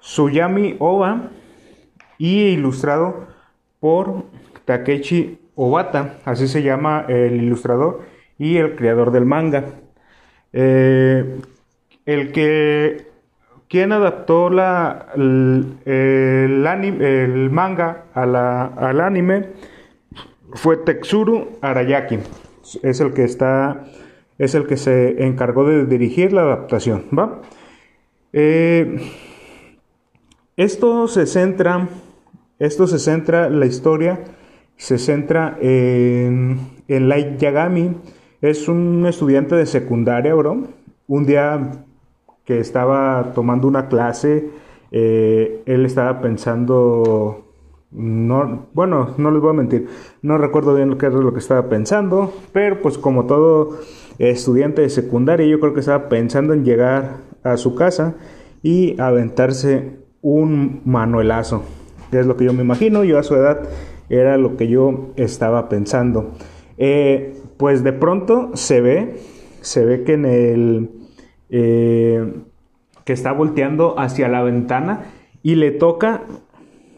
[0.00, 1.30] Suyami Oba
[2.18, 3.28] y ilustrado
[3.80, 4.24] por
[4.64, 9.64] Takechi Obata, así se llama el ilustrador y el creador del manga.
[10.52, 11.40] Eh,
[12.06, 13.06] el que
[13.68, 19.48] quien adaptó la, el, el ani- el manga a la- al anime
[20.54, 22.18] fue Tetsuro Arayaki.
[22.82, 23.84] Es el que está,
[24.38, 27.42] es el que se encargó de dirigir la adaptación, ¿va?
[28.32, 29.00] Eh,
[30.56, 31.88] esto se centra,
[32.58, 34.20] esto se centra, la historia
[34.76, 37.96] se centra en, en Light Yagami.
[38.42, 40.64] Es un estudiante de secundaria, bro.
[41.08, 41.84] Un día
[42.44, 44.50] que estaba tomando una clase,
[44.92, 47.46] eh, él estaba pensando,
[47.90, 49.88] no, bueno, no les voy a mentir,
[50.22, 53.78] no recuerdo bien qué era lo que estaba pensando, pero pues como todo
[54.18, 58.14] estudiante de secundaria, yo creo que estaba pensando en llegar a su casa
[58.62, 61.62] y aventarse un manuelazo,
[62.12, 63.62] es lo que yo me imagino, yo a su edad
[64.08, 66.32] era lo que yo estaba pensando.
[66.78, 69.16] Eh, pues de pronto se ve,
[69.60, 70.90] se ve que en el
[71.48, 72.34] eh,
[73.04, 76.22] que está volteando hacia la ventana y le toca,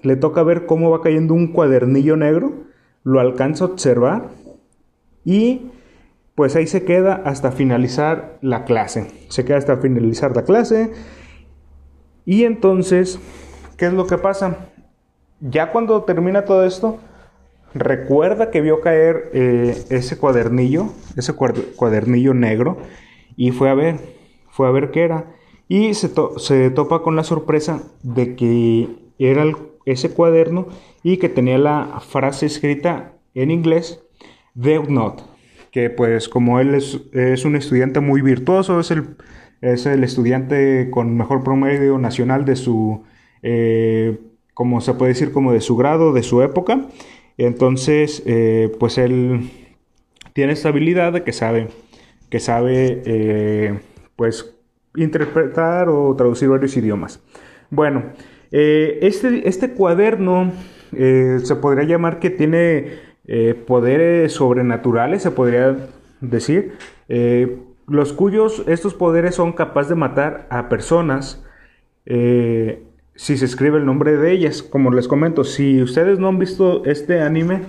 [0.02, 2.52] le toca ver cómo va cayendo un cuadernillo negro,
[3.04, 4.30] lo alcanza a observar
[5.24, 5.70] y
[6.34, 9.10] pues ahí se queda hasta finalizar la clase.
[9.28, 10.92] Se queda hasta finalizar la clase
[12.24, 13.20] y entonces,
[13.76, 14.70] ¿qué es lo que pasa?
[15.40, 16.98] Ya cuando termina todo esto,
[17.74, 22.78] recuerda que vio caer eh, ese cuadernillo, ese cuad- cuadernillo negro,
[23.36, 23.96] y fue a ver,
[24.50, 25.32] fue a ver qué era.
[25.68, 28.88] Y se, to- se topa con la sorpresa de que
[29.18, 29.44] era
[29.84, 30.68] ese cuaderno
[31.02, 34.02] y que tenía la frase escrita en inglés,
[34.54, 35.22] Death Note,
[35.70, 39.16] que pues como él es, es un estudiante muy virtuoso, es el,
[39.60, 43.04] es el estudiante con mejor promedio nacional de su,
[43.42, 44.18] eh,
[44.54, 46.86] como se puede decir, como de su grado, de su época.
[47.38, 49.50] Entonces, eh, pues él
[50.32, 51.68] tiene esta habilidad de que sabe,
[52.28, 53.78] que sabe, eh,
[54.16, 54.54] pues,
[54.96, 57.22] interpretar o traducir varios idiomas.
[57.70, 58.12] Bueno,
[58.50, 60.52] eh, este, este, cuaderno
[60.90, 63.08] se podría llamar que tiene
[63.66, 65.76] poderes sobrenaturales, se podría
[66.22, 66.72] decir,
[67.86, 71.44] los cuyos estos poderes son capaces de matar a personas
[73.18, 74.62] si se escribe el nombre de ellas.
[74.62, 77.64] Como les comento, si ustedes no han visto este anime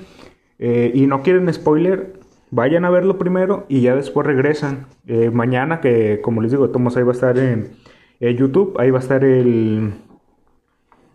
[0.59, 2.19] y no quieren spoiler,
[2.51, 4.87] Vayan a verlo primero y ya después regresan.
[5.05, 7.69] Eh, mañana, que como les digo, Tomás ahí va a estar en,
[8.19, 9.93] YouTube, ahí va a estar el,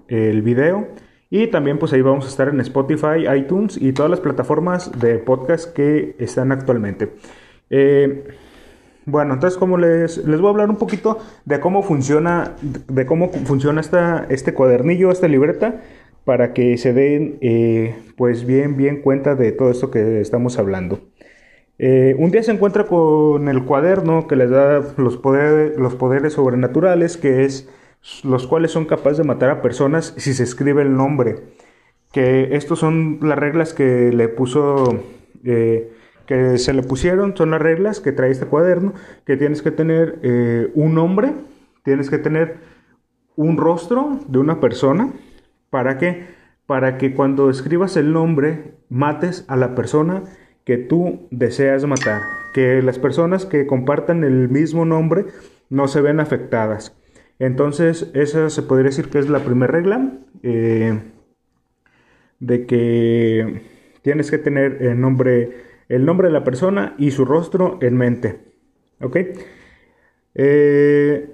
[0.07, 0.89] el video.
[1.28, 5.18] Y también pues ahí vamos a estar en Spotify, iTunes y todas las plataformas de
[5.18, 7.11] podcast que están actualmente.
[7.68, 8.28] Eh,
[9.07, 13.31] bueno, entonces como les, les voy a hablar un poquito de cómo funciona, de cómo
[13.31, 15.83] funciona esta, este cuadernillo, esta libreta,
[16.25, 21.01] para que se den eh, pues bien, bien cuenta de todo esto que estamos hablando.
[21.79, 25.21] Eh, un día se encuentra con el cuaderno que les da los,
[25.77, 27.69] los poderes sobrenaturales, que es
[28.23, 31.37] los cuales son capaces de matar a personas si se escribe el nombre.
[32.13, 35.01] Que estos son las reglas que le puso,
[35.45, 35.93] eh,
[36.27, 38.95] que se le pusieron, son las reglas que trae este cuaderno,
[39.25, 41.33] que tienes que tener eh, un nombre,
[41.83, 42.57] tienes que tener
[43.37, 45.12] un rostro de una persona,
[45.70, 46.27] para que,
[46.66, 50.22] para que cuando escribas el nombre mates a la persona
[50.64, 52.22] que tú deseas matar,
[52.53, 55.27] que las personas que compartan el mismo nombre
[55.70, 56.97] no se ven afectadas.
[57.41, 60.12] Entonces, esa se podría decir que es la primera regla,
[60.45, 61.01] eh,
[62.39, 63.62] de que
[64.03, 65.51] tienes que tener el nombre,
[65.89, 68.41] el nombre de la persona y su rostro en mente.
[69.01, 69.16] ¿Ok?
[70.35, 71.30] Eh,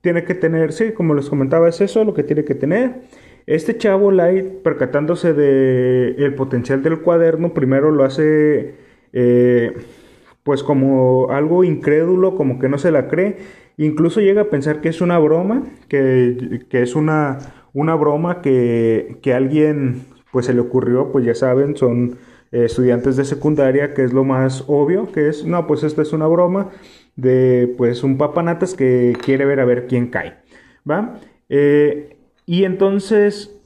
[0.00, 3.02] tiene que tener, sí, como les comentaba, es eso lo que tiene que tener.
[3.46, 8.76] Este chavo Light, percatándose del el potencial del cuaderno, primero lo hace
[9.12, 9.74] eh,
[10.42, 13.38] pues como algo incrédulo, como que no se la cree.
[13.76, 17.38] Incluso llega a pensar que es una broma, que, es una,
[17.72, 20.02] una broma que, que, alguien
[20.32, 22.18] pues se le ocurrió, pues ya saben, son
[22.52, 26.12] eh, estudiantes de secundaria, que es lo más obvio, que es, no, pues esta es
[26.12, 26.70] una broma
[27.16, 30.34] de pues un papanatas que quiere ver a ver quién cae,
[30.88, 31.20] ¿va?
[31.48, 32.16] Eh,
[32.46, 33.56] y entonces,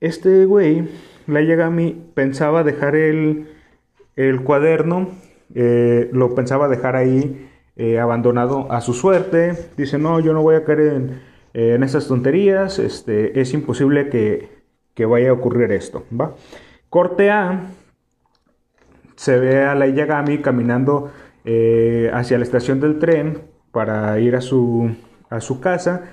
[0.00, 0.88] este güey,
[1.26, 3.48] la mí, pensaba dejar el,
[4.16, 5.10] el cuaderno,
[5.54, 7.50] eh, lo pensaba dejar ahí
[8.00, 9.52] abandonado a su suerte.
[9.76, 11.20] Dice, no, yo no voy a caer en,
[11.52, 14.55] en estas tonterías, este, es imposible que,
[14.96, 16.34] que, vaya a ocurrir esto, ¿va?
[16.88, 17.66] Corte A,
[19.14, 21.12] se ve a la Yagami caminando
[21.44, 24.90] eh, hacia la estación del tren para ir a su,
[25.30, 26.10] a su casa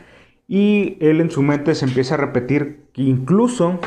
[0.48, 3.80] y él en su mente se empieza a repetir que incluso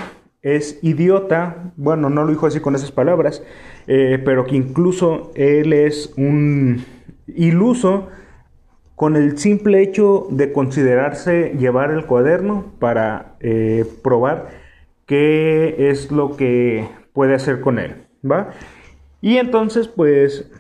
[0.43, 3.43] es idiota, bueno, no lo dijo así con esas palabras,
[3.87, 6.85] eh, pero que incluso él es un
[7.27, 8.09] iluso
[8.95, 14.66] con el simple hecho de considerarse llevar el cuaderno para eh, probar
[15.07, 18.51] qué es lo que puede hacer con él, ¿va?
[19.21, 20.51] Y entonces, pues,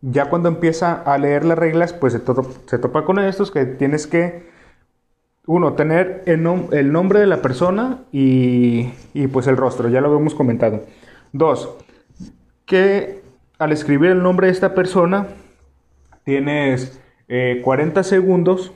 [0.00, 4.06] ya cuando empieza a leer las reglas, pues se, se topa con estos que tienes
[4.06, 4.52] que,
[5.46, 10.08] uno, tener el, el nombre de la persona y, y, pues el rostro, ya lo
[10.08, 10.82] habíamos comentado.
[11.32, 11.76] Dos,
[12.66, 13.22] que
[13.58, 15.28] al escribir el nombre de esta persona,
[16.24, 17.00] tienes
[17.62, 18.72] 40 eh, segundos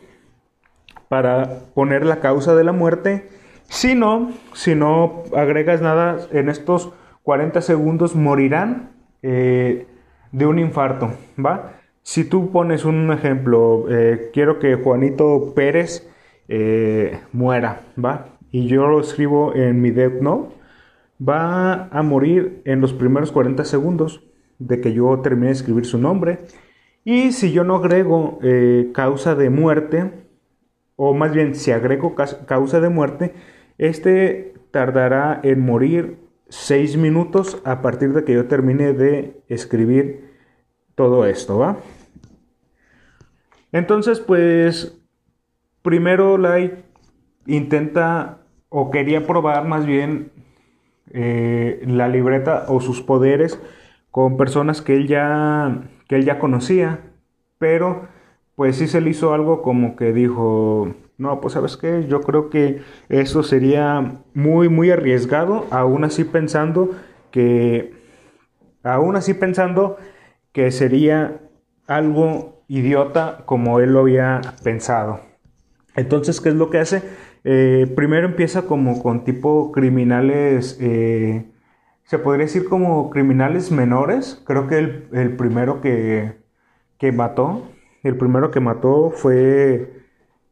[1.09, 3.29] para poner la causa de la muerte.
[3.69, 6.93] Si no, si no agregas nada en estos
[7.23, 8.99] 40 segundos, morirán.
[9.23, 9.87] Eh,
[10.31, 11.11] de un infarto,
[11.45, 11.81] ¿va?
[12.03, 16.09] Si tú pones un ejemplo, eh, quiero que Juanito Pérez
[16.49, 18.27] eh, muera, ¿va?
[18.51, 20.55] Y yo lo escribo en mi Death Note,
[21.27, 24.23] va a morir en los primeros 40 segundos
[24.59, 26.41] de que yo termine de escribir su nombre.
[27.05, 28.39] Y si yo no agrego
[28.93, 30.11] causa de muerte,
[30.97, 33.35] o más bien si agrego causa de muerte,
[33.79, 36.19] este tardará en morir
[36.49, 40.35] 6 minutos a partir de que yo termine de escribir
[40.95, 41.79] todo esto, ¿va?
[43.73, 44.99] Entonces, pues,
[45.83, 46.73] primero Light
[47.47, 50.33] intenta o quería probar más bien
[51.13, 53.59] eh, la libreta o sus poderes
[54.11, 57.01] con personas que él ya que él ya conocía,
[57.59, 58.09] pero
[58.57, 62.49] pues sí se le hizo algo como que dijo, no, pues sabes qué, yo creo
[62.49, 66.93] que eso sería muy, muy arriesgado, aún así pensando
[67.33, 67.93] que,
[68.85, 69.99] aún así pensando
[70.53, 71.41] que sería
[71.89, 75.21] algo idiota como él lo había pensado.
[75.97, 77.03] Entonces, ¿qué es lo que hace?
[77.43, 81.51] Eh, primero empieza como con tipo criminales, eh,
[82.05, 84.41] se podría decir como criminales menores.
[84.47, 86.37] Creo que el, el primero que,
[86.99, 87.73] que mató,
[88.05, 89.98] el primero que mató fue,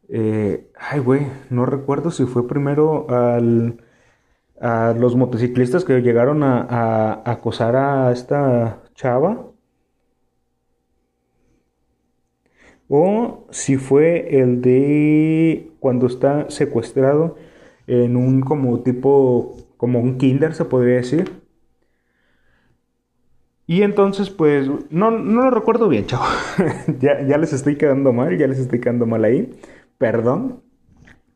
[0.09, 3.79] eh, ay güey, no recuerdo si fue primero al,
[4.61, 9.53] a los motociclistas que llegaron a, acosar a esta chava.
[12.89, 17.37] O si fue el de cuando está secuestrado
[17.87, 21.43] en un como tipo, como un kinder se podría decir.
[23.69, 26.25] Y entonces, pues, no, no lo recuerdo bien, chavo.
[27.01, 29.53] ya, ya, les estoy quedando mal, ya les estoy quedando mal ahí.
[29.99, 30.63] Perdón.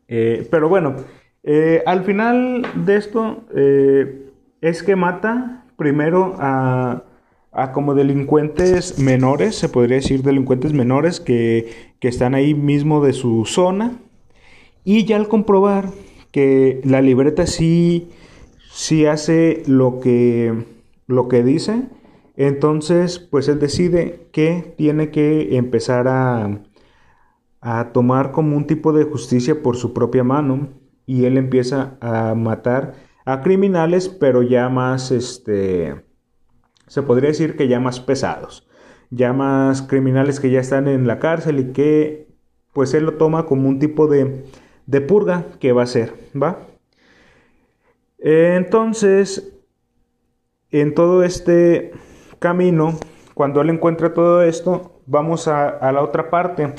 [0.07, 0.95] Eh, pero bueno,
[1.43, 4.29] eh, al final de esto eh,
[4.61, 7.03] es que mata primero a,
[7.51, 13.13] a, como delincuentes menores, se podría decir delincuentes menores que, que están ahí mismo de
[13.13, 13.93] su zona.
[14.83, 15.89] Y ya al comprobar
[16.31, 18.09] que la libreta sí,
[18.71, 20.65] sí hace lo que,
[21.07, 21.83] lo que dice,
[22.37, 26.59] entonces, pues él decide que tiene que empezar a,
[27.61, 30.69] a tomar como un tipo de justicia por su propia mano
[31.05, 32.95] y él empieza a matar
[33.25, 36.03] a criminales, pero ya más, este,
[36.87, 38.67] se podría decir que ya más pesados,
[39.11, 42.27] ya más criminales que ya están en la cárcel y que
[42.73, 44.45] pues él lo toma como un tipo de,
[44.87, 46.59] de purga que va a ser, ¿va?
[48.17, 49.53] Entonces,
[50.69, 51.91] en todo este
[52.39, 52.97] camino,
[53.33, 56.73] cuando él encuentra todo esto, vamos a, la otra parte,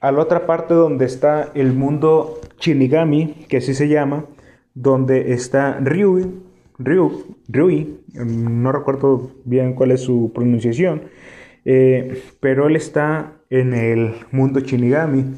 [0.00, 4.26] a la otra parte donde está el mundo Shinigami, que así se llama,
[4.74, 6.26] donde está Ryui,
[6.78, 11.02] Ryu, Ryui, no recuerdo bien cuál es su pronunciación,
[11.64, 15.34] eh, pero él está en el mundo Shinigami.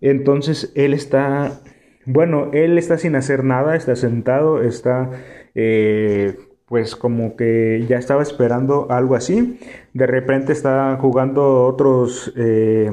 [0.00, 1.60] Entonces él está,
[2.04, 5.10] bueno, él está sin hacer nada, está sentado, está
[5.54, 6.36] eh,
[6.66, 9.58] pues como que ya estaba esperando algo así.
[9.92, 12.92] De repente está jugando otros, eh,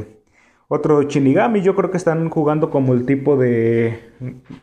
[0.73, 1.61] otro Shinigami.
[1.61, 3.99] Yo creo que están jugando como el tipo de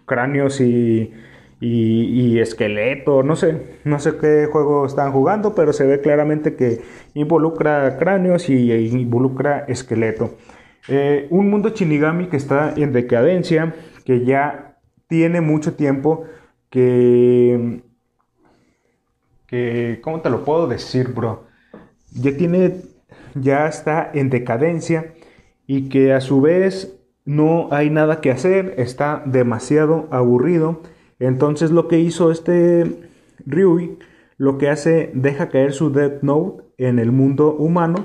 [0.07, 1.13] cráneos y,
[1.61, 3.23] y, esqueleto.
[3.23, 6.81] No sé, no sé qué juego están jugando, pero se ve claramente que
[7.13, 10.35] involucra cráneos y e involucra esqueleto.
[10.89, 13.75] Eh, un mundo Shinigami que está en decadencia,
[14.07, 14.79] que ya
[15.09, 16.25] tiene mucho tiempo
[16.71, 17.83] que
[19.47, 21.47] que, ¿cómo te lo puedo decir, bro?
[22.13, 22.83] Ya tiene,
[23.35, 25.15] ya está en decadencia
[25.69, 30.81] y que a su vez no hay nada que hacer, está demasiado aburrido.
[31.21, 33.11] Entonces lo que hizo este
[33.47, 33.99] Ryui,
[34.39, 38.03] lo que hace, deja caer su Death Note en el mundo humano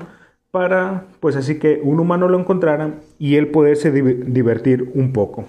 [0.50, 5.46] para, pues así que un humano lo encontrara y él poderse divertir un poco.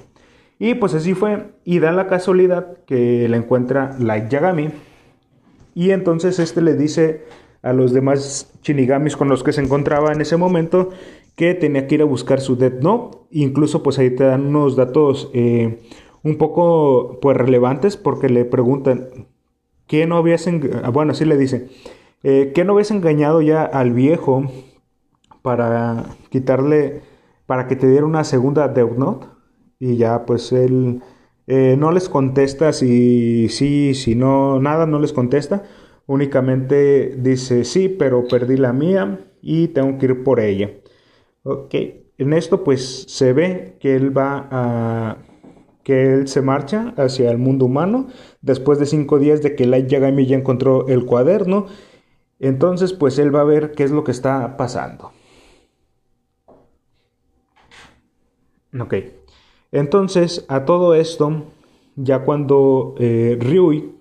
[0.58, 4.70] Y pues así fue, y da la casualidad que la encuentra Light Yagami,
[5.74, 7.26] y entonces este le dice
[7.62, 10.92] a los demás Shinigamis con los que se encontraba en ese momento
[11.36, 13.18] que tenía que ir a buscar su Death Note.
[13.32, 15.82] Incluso pues ahí te dan unos datos eh,
[16.24, 19.28] un poco pues relevantes porque le preguntan
[19.88, 20.48] ¿qué no habías
[20.84, 21.70] ah, bueno le
[22.24, 24.50] eh, ¿qué no habías engañado ya al viejo
[25.42, 27.02] para quitarle
[27.46, 29.28] para que te diera una segunda Death Note?
[29.80, 31.02] Y ya pues él
[31.48, 35.64] eh, no les contesta si sí, si no, nada, no les contesta.
[36.08, 40.72] Únicamente dice sí, pero perdí la mía y tengo que ir por ella.
[41.48, 41.76] Ok,
[42.18, 45.18] en esto pues se ve que él va a
[45.84, 48.08] que él se marcha hacia el mundo humano
[48.42, 51.68] después de cinco días de que Light Yagami ya encontró el cuaderno.
[52.40, 55.12] Entonces pues él va a ver qué es lo que está pasando.
[58.80, 58.96] Ok.
[59.72, 61.44] Entonces, a todo esto,
[61.96, 63.94] ya cuando eh, Ryui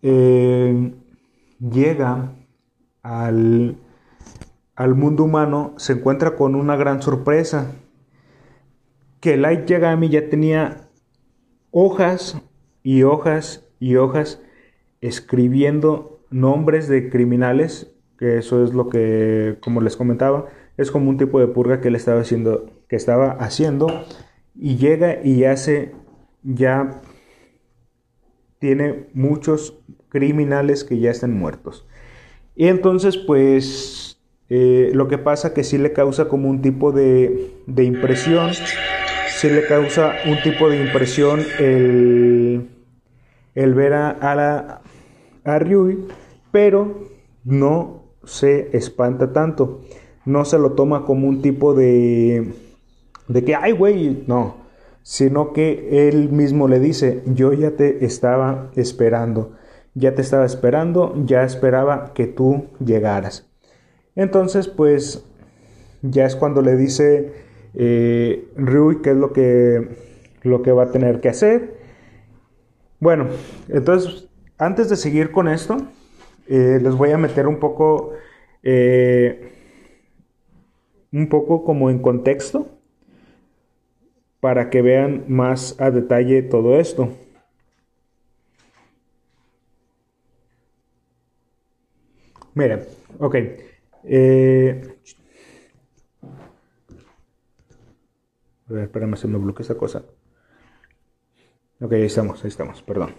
[0.00, 0.92] eh,
[1.60, 2.32] llega
[3.02, 3.76] al,
[4.76, 7.72] al mundo humano, se encuentra con una gran sorpresa,
[9.20, 10.88] que Light Yagami ya tenía
[11.70, 12.40] hojas
[12.82, 14.40] y hojas y hojas
[15.00, 20.46] escribiendo nombres de criminales, que eso es lo que, como les comentaba,
[20.76, 24.04] es como un tipo de purga que él estaba haciendo, que estaba haciendo
[24.54, 25.94] y llega y hace
[26.42, 27.00] ya
[28.58, 31.86] tiene muchos criminales que ya están muertos.
[32.54, 34.15] Y entonces, pues,
[34.48, 39.66] eh, lo que pasa que sí le causa como un tipo de, impresión, sí le
[39.66, 42.68] causa un tipo de impresión el,
[43.54, 44.80] ver a, a, la,
[45.44, 45.60] a
[46.52, 47.08] pero
[47.44, 49.82] no se espanta tanto
[50.26, 52.52] no se lo toma como un tipo de,
[53.28, 54.56] de que, ay, güey, no,
[55.02, 59.52] sino que él mismo le dice, yo ya te estaba esperando,
[59.94, 63.45] ya te estaba esperando, ya esperaba que tú llegaras.
[64.16, 65.24] Entonces, pues
[66.02, 67.32] ya es cuando le dice
[67.74, 69.88] eh, Rui qué es lo que,
[70.42, 71.76] lo que va a tener que hacer.
[72.98, 73.28] Bueno,
[73.68, 75.76] entonces, antes de seguir con esto,
[76.48, 78.12] eh, les voy a meter un poco,
[78.62, 79.52] eh,
[81.12, 82.68] un poco como en contexto
[84.40, 87.10] para que vean más a detalle todo esto.
[92.54, 92.80] Miren,
[93.18, 93.36] ok.
[94.08, 94.98] Eh,
[98.68, 100.02] a ver, espérame, se me bloquea esa cosa.
[101.80, 103.10] Ok, ahí estamos, ahí estamos, perdón.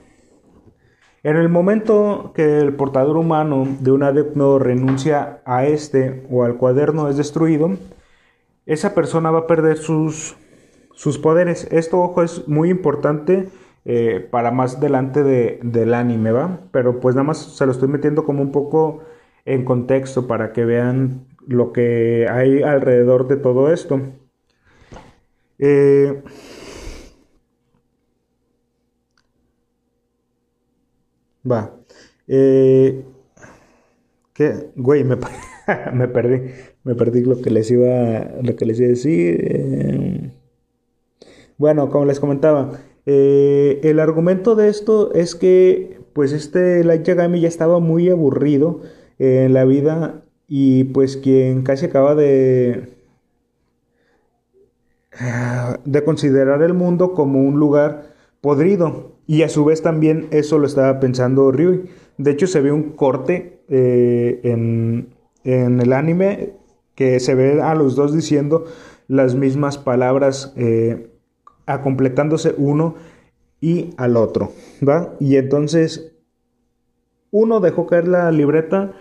[1.23, 6.57] En el momento que el portador humano de un adepto renuncia a este o al
[6.57, 7.71] cuaderno es destruido,
[8.65, 10.37] esa persona va a perder sus,
[10.93, 11.67] sus poderes.
[11.71, 13.49] Esto, ojo, es muy importante
[13.83, 16.61] eh, para más delante de, del anime, ¿va?
[16.71, 19.01] Pero pues nada más se lo estoy metiendo como un poco
[19.47, 24.01] en contexto para que vean lo que hay alrededor de todo esto.
[25.57, 26.21] Eh,
[31.49, 31.71] va.
[32.27, 33.05] Eh,
[34.33, 34.69] ¿Qué?
[34.75, 35.15] Güey, me,
[35.93, 36.51] me, perdí.
[36.83, 37.87] Me perdí lo que les iba,
[38.43, 39.37] lo que les iba a decir.
[39.41, 40.31] Eh,
[41.57, 42.71] bueno, como les comentaba,
[43.05, 48.81] eh, el argumento de esto es que pues este Light Yagami ya estaba muy aburrido
[49.19, 52.97] en la vida y pues quien casi acaba de
[55.85, 60.67] de considerar el mundo como un lugar podrido y a su vez también eso lo
[60.67, 61.89] estaba pensando Ryui.
[62.17, 65.09] De hecho se ve un corte eh, en,
[65.43, 66.53] en, el anime
[66.95, 68.65] que se ve a los dos diciendo
[69.07, 71.09] las mismas palabras eh,
[71.83, 72.95] completándose uno
[73.59, 74.51] y al otro,
[74.87, 75.15] ¿va?
[75.19, 76.15] Y entonces
[77.31, 78.93] uno dejó caer la libreta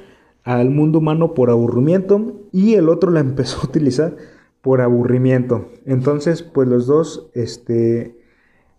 [0.46, 4.16] al mundo humano por aburrimiento y el otro la empezó a utilizar
[4.62, 5.68] por aburrimiento.
[5.84, 8.16] Entonces, pues los dos este,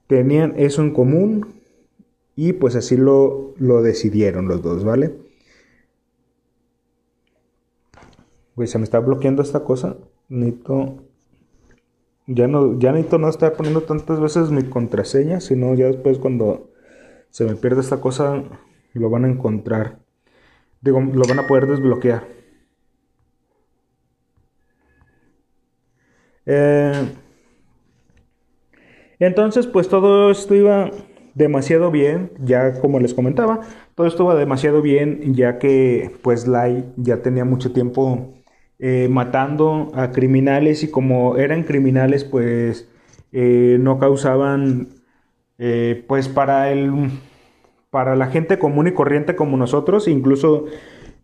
[0.08, 1.62] tenían eso en común
[2.38, 5.14] y pues así lo, lo decidieron los dos, ¿vale?
[8.56, 9.98] Pues se me está bloqueando esta cosa.
[10.30, 11.04] Necesito.
[12.28, 16.70] Ya no, ya necesito no estar poniendo tantas veces mi contraseña, sino ya después cuando
[17.30, 18.42] se me pierde esta cosa,
[18.94, 20.07] lo van a encontrar.
[20.82, 22.38] Digo, lo van a poder desbloquear.
[26.46, 27.10] Eh,
[29.20, 30.92] entonces, pues todo esto iba
[31.36, 33.62] demasiado bien, ya como les comentaba,
[33.96, 38.34] todo esto iba demasiado bien, ya que pues Lai ya tenía mucho tiempo
[38.80, 42.90] eh, matando a criminales y como eran criminales, pues
[43.32, 44.90] eh, no causaban,
[46.08, 46.92] pues para el
[47.90, 50.66] para la gente común y corriente como nosotros, incluso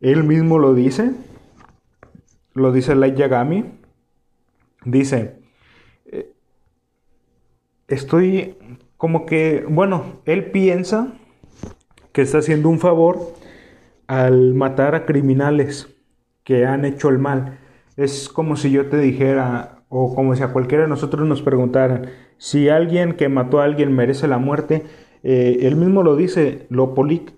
[0.02, 1.12] él mismo lo dice,
[2.54, 3.66] lo dice Light Yagami,
[4.86, 5.40] dice,
[6.06, 6.32] eh,
[7.88, 8.58] estoy
[8.98, 11.14] como que, bueno, él piensa
[12.12, 13.34] que está haciendo un favor
[14.08, 15.90] al matar a criminales
[16.44, 17.60] que han hecho el mal.
[17.98, 22.10] Es como si yo te dijera, o como si a cualquiera de nosotros nos preguntaran,
[22.38, 24.84] si alguien que mató a alguien merece la muerte,
[25.24, 26.94] eh, él mismo lo dice, lo,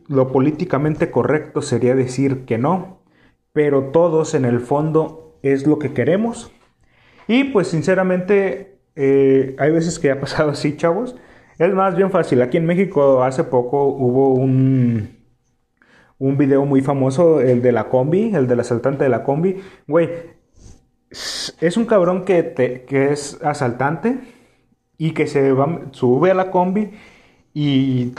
[0.07, 2.99] lo políticamente correcto sería decir que no,
[3.53, 6.51] pero todos en el fondo es lo que queremos.
[7.27, 11.15] Y pues sinceramente eh, hay veces que ha pasado así, chavos.
[11.59, 12.41] Es más bien fácil.
[12.41, 15.17] Aquí en México hace poco hubo un,
[16.17, 19.61] un video muy famoso, el de la combi, el del asaltante de la combi.
[19.88, 20.09] Güey,
[21.11, 22.53] es un cabrón que,
[22.88, 24.17] que es asaltante
[24.97, 26.91] y que se va, sube a la combi
[27.56, 28.14] y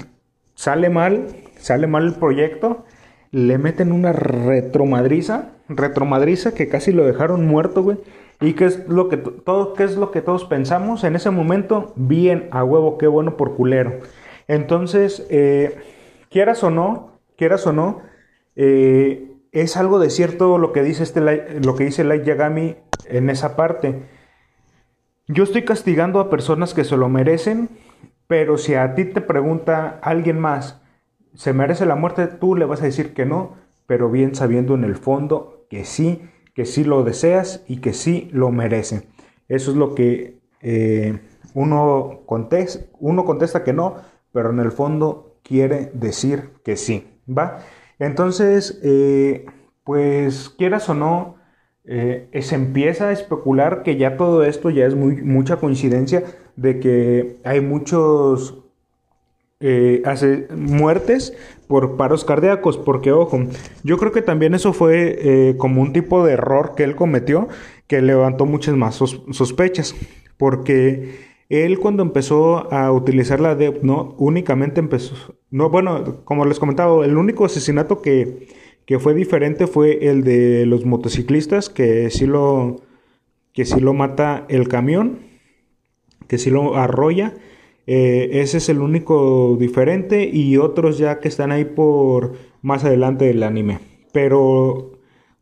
[0.54, 1.26] sale mal,
[1.58, 2.84] sale mal el proyecto,
[3.30, 7.98] le meten una retromadriza, retromadriza que casi lo dejaron muerto, güey.
[8.40, 11.92] ¿Y es lo que todo, es lo que todos pensamos en ese momento?
[11.96, 14.00] Bien, a huevo, qué bueno por culero.
[14.48, 15.76] Entonces, eh,
[16.30, 18.00] quieras o no, quieras o no,
[18.56, 21.20] eh, es algo de cierto lo que dice este
[21.60, 22.76] lo que dice Light Yagami
[23.06, 24.02] en esa parte.
[25.28, 27.68] Yo estoy castigando a personas que se lo merecen
[28.26, 30.80] pero si a ti te pregunta alguien más,
[31.34, 32.26] ¿se merece la muerte?
[32.26, 33.54] Tú le vas a decir que no,
[33.86, 36.22] pero bien sabiendo en el fondo que sí,
[36.54, 39.08] que sí lo deseas y que sí lo merece.
[39.48, 41.20] Eso es lo que eh,
[41.54, 43.96] uno, contesta, uno contesta que no,
[44.32, 47.60] pero en el fondo quiere decir que sí, ¿va?
[47.98, 49.46] Entonces, eh,
[49.84, 51.35] pues quieras o no,
[51.86, 56.24] eh, se empieza a especular que ya todo esto ya es mucha coincidencia
[56.56, 58.58] de que hay muchos
[59.60, 60.02] eh,
[60.54, 61.32] muertes
[61.68, 63.40] por paros cardíacos, porque ojo,
[63.82, 67.48] yo creo que también eso fue eh, como un tipo de error que él cometió
[67.86, 69.94] que levantó muchas más sospechas,
[70.36, 75.14] porque él cuando empezó a utilizar la DEP, no únicamente empezó,
[75.50, 78.48] no, bueno, como les comentaba, el único asesinato que,
[78.86, 82.76] que fue diferente fue el de los motociclistas, que sí lo,
[83.52, 85.18] que sí lo mata el camión,
[86.28, 87.34] que sí lo arrolla,
[87.86, 93.26] eh, ese es el único diferente y otros ya que están ahí por más adelante
[93.26, 93.78] del anime.
[94.12, 94.92] Pero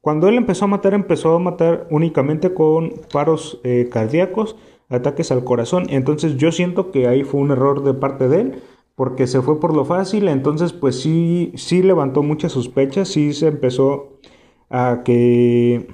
[0.01, 4.57] cuando él empezó a matar, empezó a matar únicamente con paros eh, cardíacos,
[4.91, 5.87] ataques al corazón.
[5.89, 8.63] Entonces yo siento que ahí fue un error de parte de él,
[8.95, 10.29] porque se fue por lo fácil.
[10.29, 14.19] Entonces pues sí, sí levantó muchas sospechas, sí se empezó
[14.71, 15.89] a que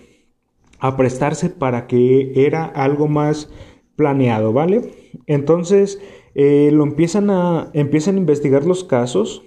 [0.79, 3.51] a prestarse para que era algo más
[3.97, 4.95] planeado, ¿vale?
[5.27, 6.01] Entonces
[6.35, 9.43] eh, lo empiezan a empiezan a investigar los casos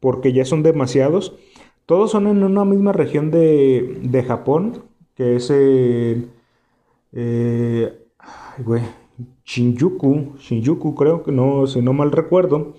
[0.00, 1.34] porque ya son demasiados
[1.88, 4.82] todos son en una misma región de, Japón,
[5.14, 6.28] que es el...
[7.14, 7.98] Eh,
[9.46, 12.74] Shinjuku, Shinjuku creo que no, si no mal recuerdo.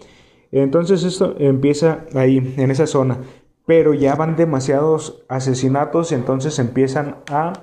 [0.52, 3.20] Entonces esto empieza ahí, en esa zona.
[3.66, 7.54] Pero ya van demasiados asesinatos entonces empiezan a,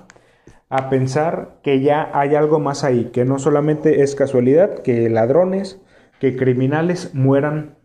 [0.68, 5.80] a pensar que ya hay algo más ahí, que no solamente es casualidad que ladrones,
[6.20, 7.76] que criminales mueran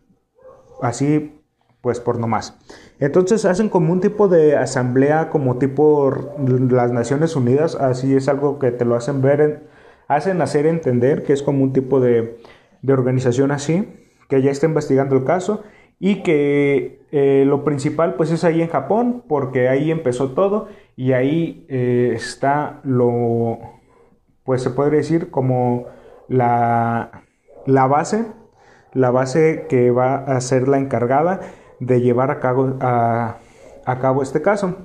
[0.80, 1.42] así
[1.82, 2.56] pues por nomás.
[3.00, 6.14] Entonces hacen como un tipo de asamblea, como tipo
[6.70, 9.64] las Naciones Unidas, así es algo que te lo hacen ver,
[10.06, 12.38] hacen hacer entender que es como un tipo de,
[12.88, 14.01] organización así,
[14.32, 15.62] que ya está investigando el caso
[16.00, 21.12] y que eh, lo principal pues es ahí en Japón, porque ahí empezó todo y
[21.12, 23.58] ahí eh, está lo,
[24.42, 25.84] pues se podría decir como
[26.28, 27.24] la,
[27.66, 28.24] la base,
[28.94, 31.40] la base que va a ser la encargada
[31.78, 33.36] de llevar a cabo, a,
[33.84, 34.76] cabo este caso.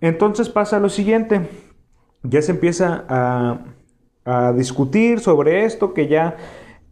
[0.00, 1.50] Entonces pasa lo siguiente,
[2.22, 3.58] ya se empieza a,
[4.24, 6.38] a discutir sobre esto, que ya...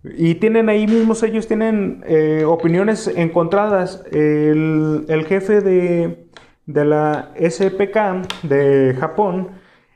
[0.04, 4.04] Y tienen ahí mismos, ellos tienen eh, opiniones encontradas.
[4.12, 6.26] El, jefe de,
[6.66, 9.48] de, la SPK de Japón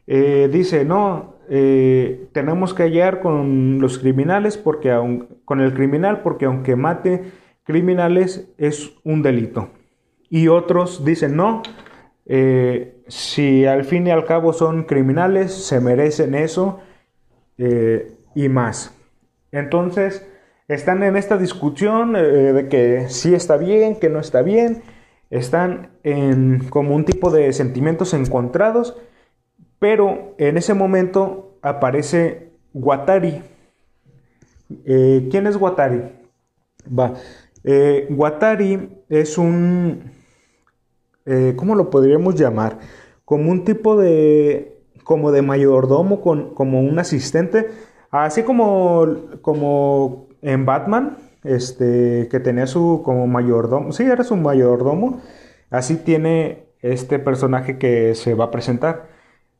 [0.06, 6.22] eh, dice, no, eh, tenemos que hallar con los criminales, porque aun, con el criminal,
[6.22, 7.24] porque aunque mate
[7.64, 9.68] criminales es un delito.
[10.30, 11.62] Y otros dicen, no,
[12.24, 16.80] eh, si al fin y al cabo son criminales, se merecen eso
[18.34, 18.97] y más.
[19.52, 20.26] Entonces,
[20.68, 24.82] están en esta discusión eh, de que sí está bien, que no está bien,
[25.30, 28.96] están en como un tipo de sentimientos encontrados,
[29.78, 33.42] pero en ese momento aparece Watari.
[34.84, 36.02] ¿Quién es Watari?
[36.86, 37.14] Va,
[37.64, 40.10] eh, Watari es un,
[41.26, 42.78] eh, ¿cómo lo podríamos llamar?
[43.24, 47.68] Como un tipo de, como de mayordomo, con, como un asistente,
[48.10, 49.06] así como,
[49.42, 55.20] como en Batman, este, que tenía su como mayordomo, sí, era su mayordomo,
[55.70, 59.08] así tiene este personaje que se va a presentar.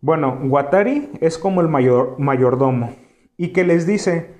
[0.01, 2.93] Bueno, Watari es como el mayor, mayordomo
[3.37, 4.31] y que les dice,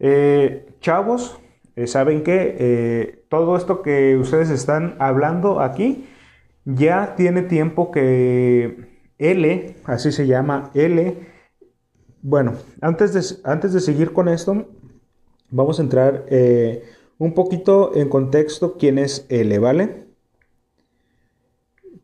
[0.00, 1.40] eh, chavos,
[1.76, 6.06] eh, saben que eh, todo esto que ustedes están hablando aquí
[6.64, 8.88] ya tiene tiempo que
[9.18, 11.33] L, así se llama L.
[12.24, 14.66] Bueno, antes de, antes de seguir con esto,
[15.50, 16.82] vamos a entrar eh,
[17.18, 20.06] un poquito en contexto quién es L, ¿vale?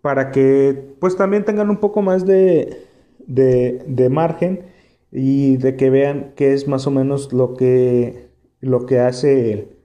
[0.02, 2.86] Para que pues también tengan un poco más de,
[3.26, 4.66] de, de margen
[5.10, 8.28] y de que vean qué es más o menos lo que
[8.60, 9.79] lo que hace él.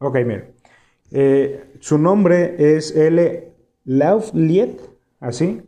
[0.00, 0.54] Ok, miren.
[1.10, 3.52] Eh, su nombre es L.
[3.84, 4.80] Laufliet,
[5.20, 5.62] así.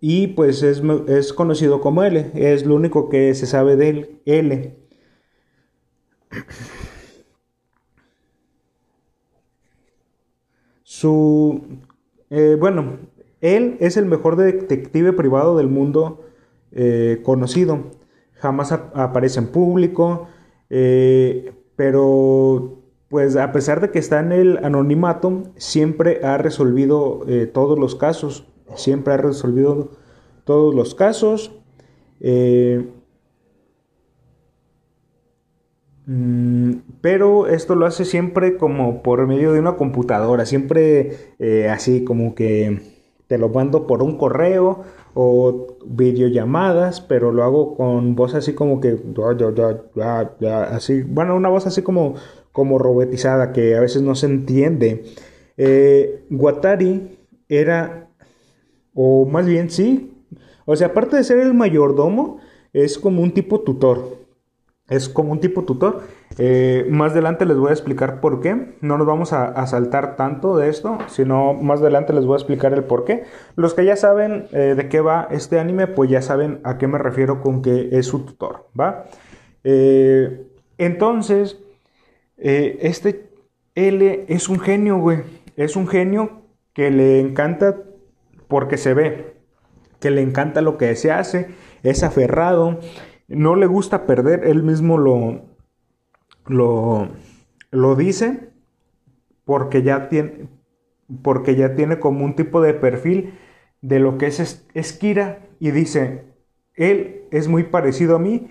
[0.00, 2.32] Y pues es, es, conocido como L.
[2.34, 4.76] Es lo único que se sabe de él, L.
[10.82, 11.62] Su,
[12.30, 12.98] eh, bueno,
[13.40, 16.24] él es el mejor detective privado del mundo
[16.72, 17.92] eh, conocido.
[18.34, 20.28] Jamás aparece en público,
[20.70, 27.78] eh, pero pues a pesar de que está en el anonimato, siempre ha resolvido todos
[27.78, 28.48] los casos.
[28.74, 29.90] Siempre ha resolvido
[30.44, 31.52] todos los casos.
[36.06, 42.04] Mm, pero esto lo hace siempre como por medio de una computadora, siempre eh, así
[42.04, 42.80] como que
[43.26, 44.84] te lo mando por un correo
[45.18, 48.98] o videollamadas, pero lo hago con voz así como que
[50.70, 52.16] así, bueno, una voz así como
[52.52, 55.04] como robotizada que a veces no se entiende.
[55.56, 58.10] Eh, Watari era,
[58.92, 60.12] o más bien sí,
[60.66, 62.38] o sea, aparte de ser el mayordomo,
[62.74, 64.18] es como un tipo tutor.
[64.86, 66.02] Es como un tipo tutor.
[66.38, 68.76] Eh, más adelante les voy a explicar por qué.
[68.80, 72.72] No nos vamos a, saltar tanto de esto, sino más adelante les voy a explicar
[72.72, 73.24] el por qué.
[73.54, 76.86] Los que ya saben eh, de qué va este anime, pues ya saben a qué
[76.86, 79.06] me refiero con que es su tutor, ¿va?
[79.64, 80.46] Eh,
[80.78, 81.58] entonces,
[82.36, 83.30] este
[83.74, 85.22] L es un genio, güey.
[85.56, 86.42] Es un genio
[86.74, 87.76] que le encanta
[88.46, 89.36] porque se ve,
[90.00, 91.48] que le encanta lo que se hace,
[91.82, 92.78] es aferrado
[93.28, 95.45] no le gusta perder, él mismo lo,
[96.46, 97.08] lo,
[97.70, 98.50] lo dice
[99.44, 100.48] porque ya, tiene,
[101.22, 103.34] porque ya tiene como un tipo de perfil
[103.80, 106.24] de lo que es Esquira y dice,
[106.74, 108.50] él es muy parecido a mí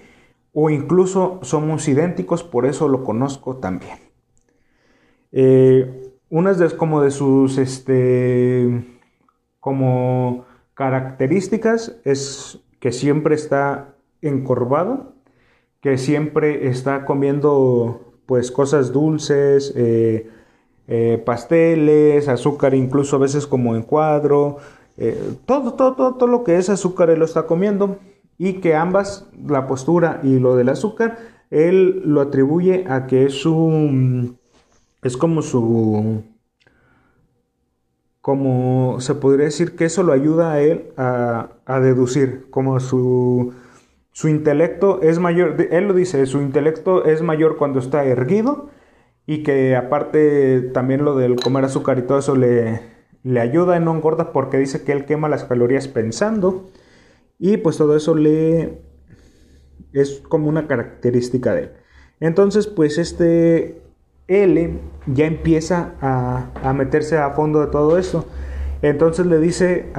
[0.53, 3.97] o incluso somos idénticos, por eso lo conozco también.
[5.33, 8.85] Eh, unas de, de sus este,
[9.59, 15.14] como características es que siempre está encorvado,
[15.85, 20.31] que siempre está comiendo pues cosas dulces, eh,
[20.87, 24.57] eh, pasteles, azúcar incluso a veces como en cuadro,
[24.97, 27.99] eh, todo, todo, todo, todo, lo que es azúcar él lo está comiendo
[28.39, 31.19] y que ambas, la postura y lo del azúcar,
[31.51, 34.35] él lo atribuye a que es su,
[35.03, 36.23] es como su,
[38.21, 43.53] como se podría decir que eso lo ayuda a él a deducir, como su
[44.15, 48.69] su intelecto es mayor, él lo dice, su intelecto es mayor cuando está erguido
[49.25, 52.79] y que aparte también lo del comer azúcar y todo eso le,
[53.23, 56.69] le ayuda y no engorda porque dice que él quema las calorías pensando
[57.39, 58.83] y pues todo eso le
[59.91, 61.71] es como una característica de él.
[62.21, 63.81] Entonces pues este
[64.29, 68.25] L ya empieza a, a meterse a fondo de todo esto.
[68.81, 69.91] Entonces le dice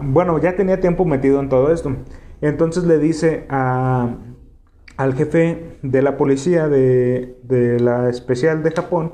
[0.00, 1.94] bueno, ya tenía tiempo metido en todo esto.
[2.40, 7.36] Entonces le dice al jefe de la policía de,
[7.80, 9.12] la especial de Japón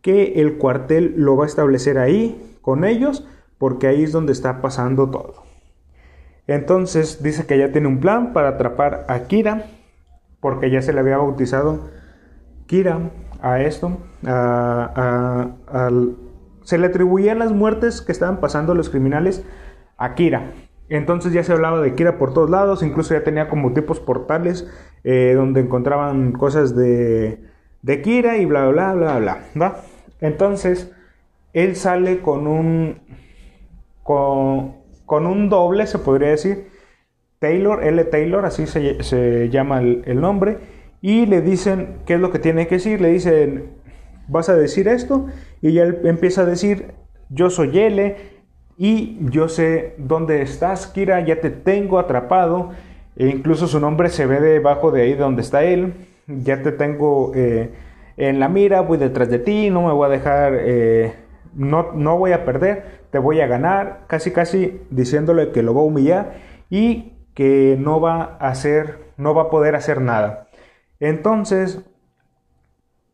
[0.00, 3.26] que el cuartel lo va a establecer ahí con ellos
[3.58, 5.44] porque ahí es donde está pasando todo.
[6.46, 9.64] Entonces dice que ya tiene un plan para atrapar a Kira
[10.40, 11.88] porque ya se le había bautizado
[12.66, 13.10] Kira
[13.40, 13.98] a esto.
[16.64, 19.44] se le atribuían las muertes que estaban pasando los criminales
[19.96, 20.52] a Kira.
[20.88, 24.68] Entonces ya se hablaba de Kira por todos lados, incluso ya tenía como tipos portales
[25.02, 27.40] eh, donde encontraban cosas de,
[28.02, 29.18] Kira y bla, bla, bla,
[29.54, 29.76] bla.
[30.20, 30.92] Entonces,
[31.52, 33.00] él sale con un,
[34.02, 36.68] con, un doble, se podría decir,
[37.38, 38.04] Taylor, L.
[38.04, 40.58] Taylor, así se, llama el, el, nombre,
[41.00, 43.74] y le dicen qué es lo que tiene que decir, le dicen,
[44.28, 45.26] vas a decir esto,
[45.60, 46.94] y ya él empieza a decir,
[47.28, 48.33] yo soy L,
[48.76, 52.70] y yo sé dónde estás, Kira, ya te tengo atrapado.
[53.16, 55.94] E incluso su nombre se ve debajo de ahí donde está él.
[56.26, 57.72] Ya te tengo eh,
[58.16, 61.14] en la mira, voy detrás de ti, no me voy a dejar, eh,
[61.54, 64.04] no, no voy a perder, te voy a ganar.
[64.08, 66.34] Casi, casi diciéndole que lo va a humillar
[66.70, 70.48] y que no va a hacer, no va a poder hacer nada.
[70.98, 71.84] Entonces,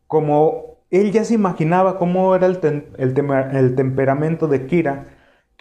[0.07, 2.59] como él ya se imaginaba cómo era el,
[2.97, 5.05] el temperamento de Kira,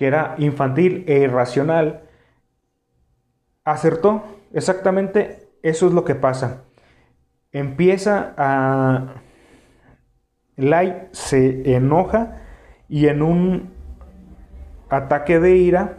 [0.01, 2.05] que era infantil e irracional,
[3.65, 4.25] acertó.
[4.55, 6.63] Exactamente eso es lo que pasa.
[7.53, 9.17] Empieza a...
[10.57, 12.41] Light se enoja
[12.89, 13.75] y en un
[14.89, 15.99] ataque de ira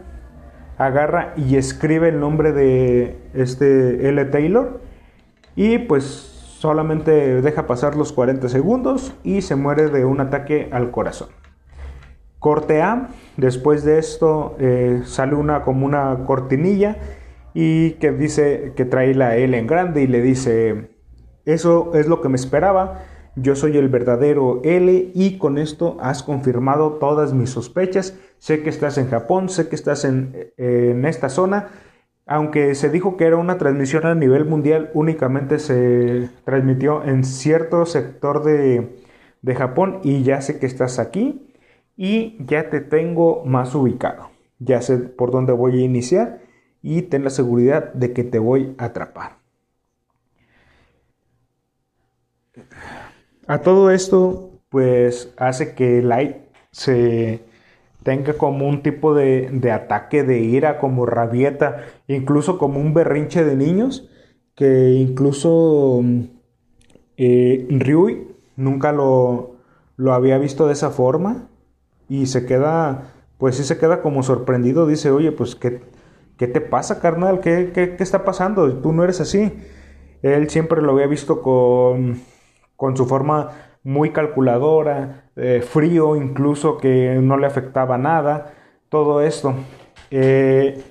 [0.78, 4.24] agarra y escribe el nombre de este L.
[4.24, 4.80] Taylor
[5.54, 6.04] y pues
[6.58, 11.28] solamente deja pasar los 40 segundos y se muere de un ataque al corazón.
[12.42, 16.96] Corte A, después de esto eh, sale una como una cortinilla
[17.54, 20.90] y que dice que trae la L en grande y le dice,
[21.44, 23.02] eso es lo que me esperaba,
[23.36, 28.70] yo soy el verdadero L y con esto has confirmado todas mis sospechas, sé que
[28.70, 31.68] estás en Japón, sé que estás en, en esta zona,
[32.26, 37.86] aunque se dijo que era una transmisión a nivel mundial, únicamente se transmitió en cierto
[37.86, 38.98] sector de,
[39.42, 41.51] de Japón y ya sé que estás aquí
[41.96, 44.30] y ya te tengo más ubicado.
[44.58, 46.40] Ya sé por dónde voy a iniciar
[46.82, 49.42] y ten la seguridad de que te voy a atrapar.
[53.46, 56.36] a todo esto, pues hace que Light
[56.70, 57.42] se
[58.02, 63.56] tenga como un tipo de, ataque de ira, como rabieta, incluso como un berrinche de
[63.56, 64.08] niños,
[64.54, 66.02] que incluso
[67.16, 69.56] eh, Ryui nunca lo,
[69.96, 71.48] lo había visto de esa forma
[72.08, 75.80] y se queda, pues sí se queda como sorprendido, dice, oye, pues ¿qué,
[76.36, 77.40] qué te pasa, carnal?
[77.40, 78.72] ¿Qué, ¿Qué, qué, está pasando?
[78.80, 79.52] Tú no eres así.
[80.22, 82.20] Él siempre lo había visto con,
[82.76, 83.50] con su forma
[83.84, 88.54] muy calculadora, eh, frío incluso, que no le afectaba nada,
[88.88, 89.54] todo esto.
[90.10, 90.82] Eh,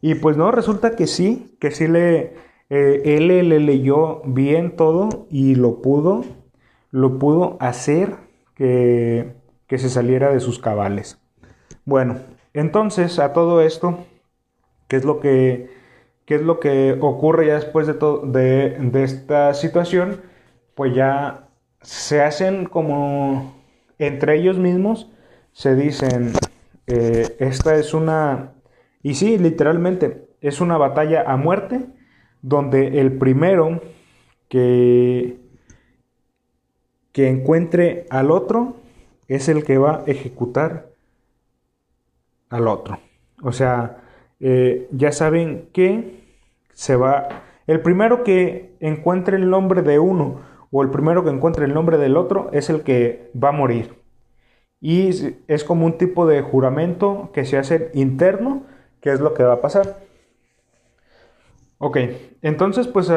[0.00, 2.34] y pues no, resulta que sí, que sí le,
[2.70, 6.24] eh, él le leyó bien todo y lo pudo,
[6.90, 8.16] lo pudo hacer
[8.54, 9.41] que,
[9.72, 11.18] que se saliera de sus cabales.
[11.86, 12.18] Bueno,
[12.52, 14.04] entonces a todo esto,
[14.86, 15.70] ¿qué es lo que,
[16.26, 20.20] qué es lo que ocurre ya después de, de, de esta situación?
[20.74, 21.48] Pues ya
[21.80, 23.54] se hacen como
[23.98, 25.10] entre ellos mismos,
[25.52, 26.34] se dicen,
[26.86, 28.52] eh, esta es una,
[29.02, 31.86] y sí, literalmente, es una batalla a muerte,
[32.42, 33.80] donde el primero
[34.50, 35.40] que,
[37.12, 38.81] que encuentre al otro
[39.34, 40.90] es el que va a ejecutar
[42.50, 42.98] al otro.
[43.42, 43.98] O sea,
[44.40, 46.22] eh, ya saben que
[46.72, 47.28] se va,
[47.66, 50.40] el primero que encuentre el nombre de uno,
[50.70, 53.94] o el primero que encuentre el nombre del otro es el que va a morir.
[54.80, 55.10] Y
[55.46, 58.64] es como un tipo de juramento que se hace interno,
[59.00, 59.98] que es lo que va a pasar.
[61.78, 61.98] Ok,
[62.42, 63.10] entonces pues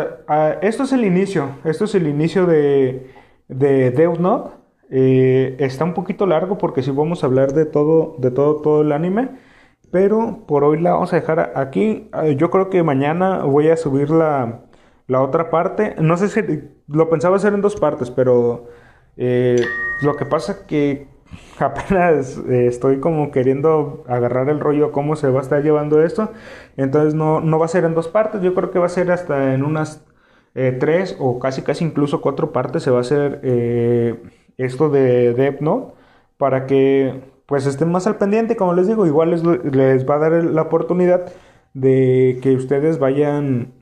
[0.61, 3.11] esto es el inicio, esto es el inicio de,
[3.47, 4.64] de Death Note.
[4.89, 8.81] Eh, está un poquito largo porque si vamos a hablar de todo, de todo, todo
[8.81, 9.29] el anime.
[9.91, 12.09] Pero por hoy la vamos a dejar aquí.
[12.23, 14.65] Eh, yo creo que mañana voy a subir la,
[15.07, 16.41] la otra parte, no sé si
[16.87, 18.67] lo pensaba hacer en dos partes, pero
[19.17, 19.55] eh,
[20.01, 21.07] lo que pasa que
[21.59, 26.31] apenas eh, estoy como queriendo agarrar el rollo cómo se va a estar llevando esto,
[26.77, 29.11] entonces no, no va a ser en dos partes, yo creo que va a ser
[29.11, 30.05] hasta en unas
[30.79, 33.41] tres o casi casi incluso cuatro partes se va a hacer
[34.57, 35.93] esto de Dev Note
[36.37, 40.19] para que pues estén más al pendiente, como les digo, igual les, les va a
[40.19, 41.31] dar la oportunidad
[41.73, 43.73] de que ustedes vayan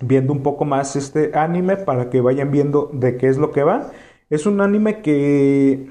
[0.00, 3.62] viendo un poco más este anime para que vayan viendo de qué es lo que
[3.62, 3.90] va.
[4.30, 5.88] Es un anime que,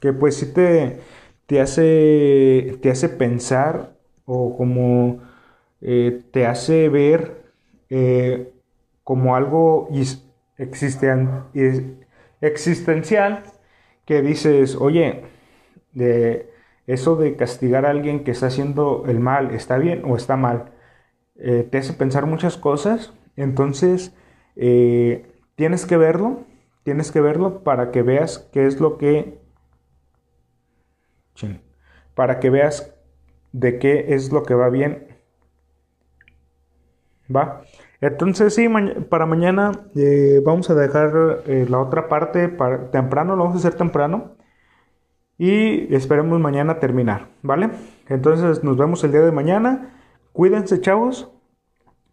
[0.00, 1.00] que pues sí te,
[1.46, 5.20] te, hace, te hace pensar o como
[5.80, 7.44] eh, te hace ver
[7.90, 8.52] eh,
[9.04, 9.88] como algo
[12.40, 13.44] existencial
[14.04, 15.24] que dices, oye,
[15.92, 16.50] de
[16.86, 20.72] eso de castigar a alguien que está haciendo el mal, ¿está bien o está mal?
[21.36, 24.12] Eh, te hace pensar muchas cosas entonces,
[24.56, 25.24] eh,
[25.54, 26.44] tienes que verlo,
[26.82, 29.38] tienes que verlo para que veas qué es lo que...
[32.16, 32.92] Para que veas
[33.52, 35.06] de qué es lo que va bien.
[37.34, 37.62] ¿Va?
[38.00, 38.68] Entonces sí,
[39.08, 43.68] para mañana eh, vamos a dejar eh, la otra parte para temprano, lo vamos a
[43.68, 44.36] hacer temprano.
[45.36, 47.70] Y esperemos mañana terminar, ¿vale?
[48.08, 49.94] Entonces nos vemos el día de mañana.
[50.32, 51.30] Cuídense, chavos.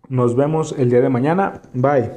[0.09, 1.61] Nos vemos el día de mañana.
[1.73, 2.11] Bye.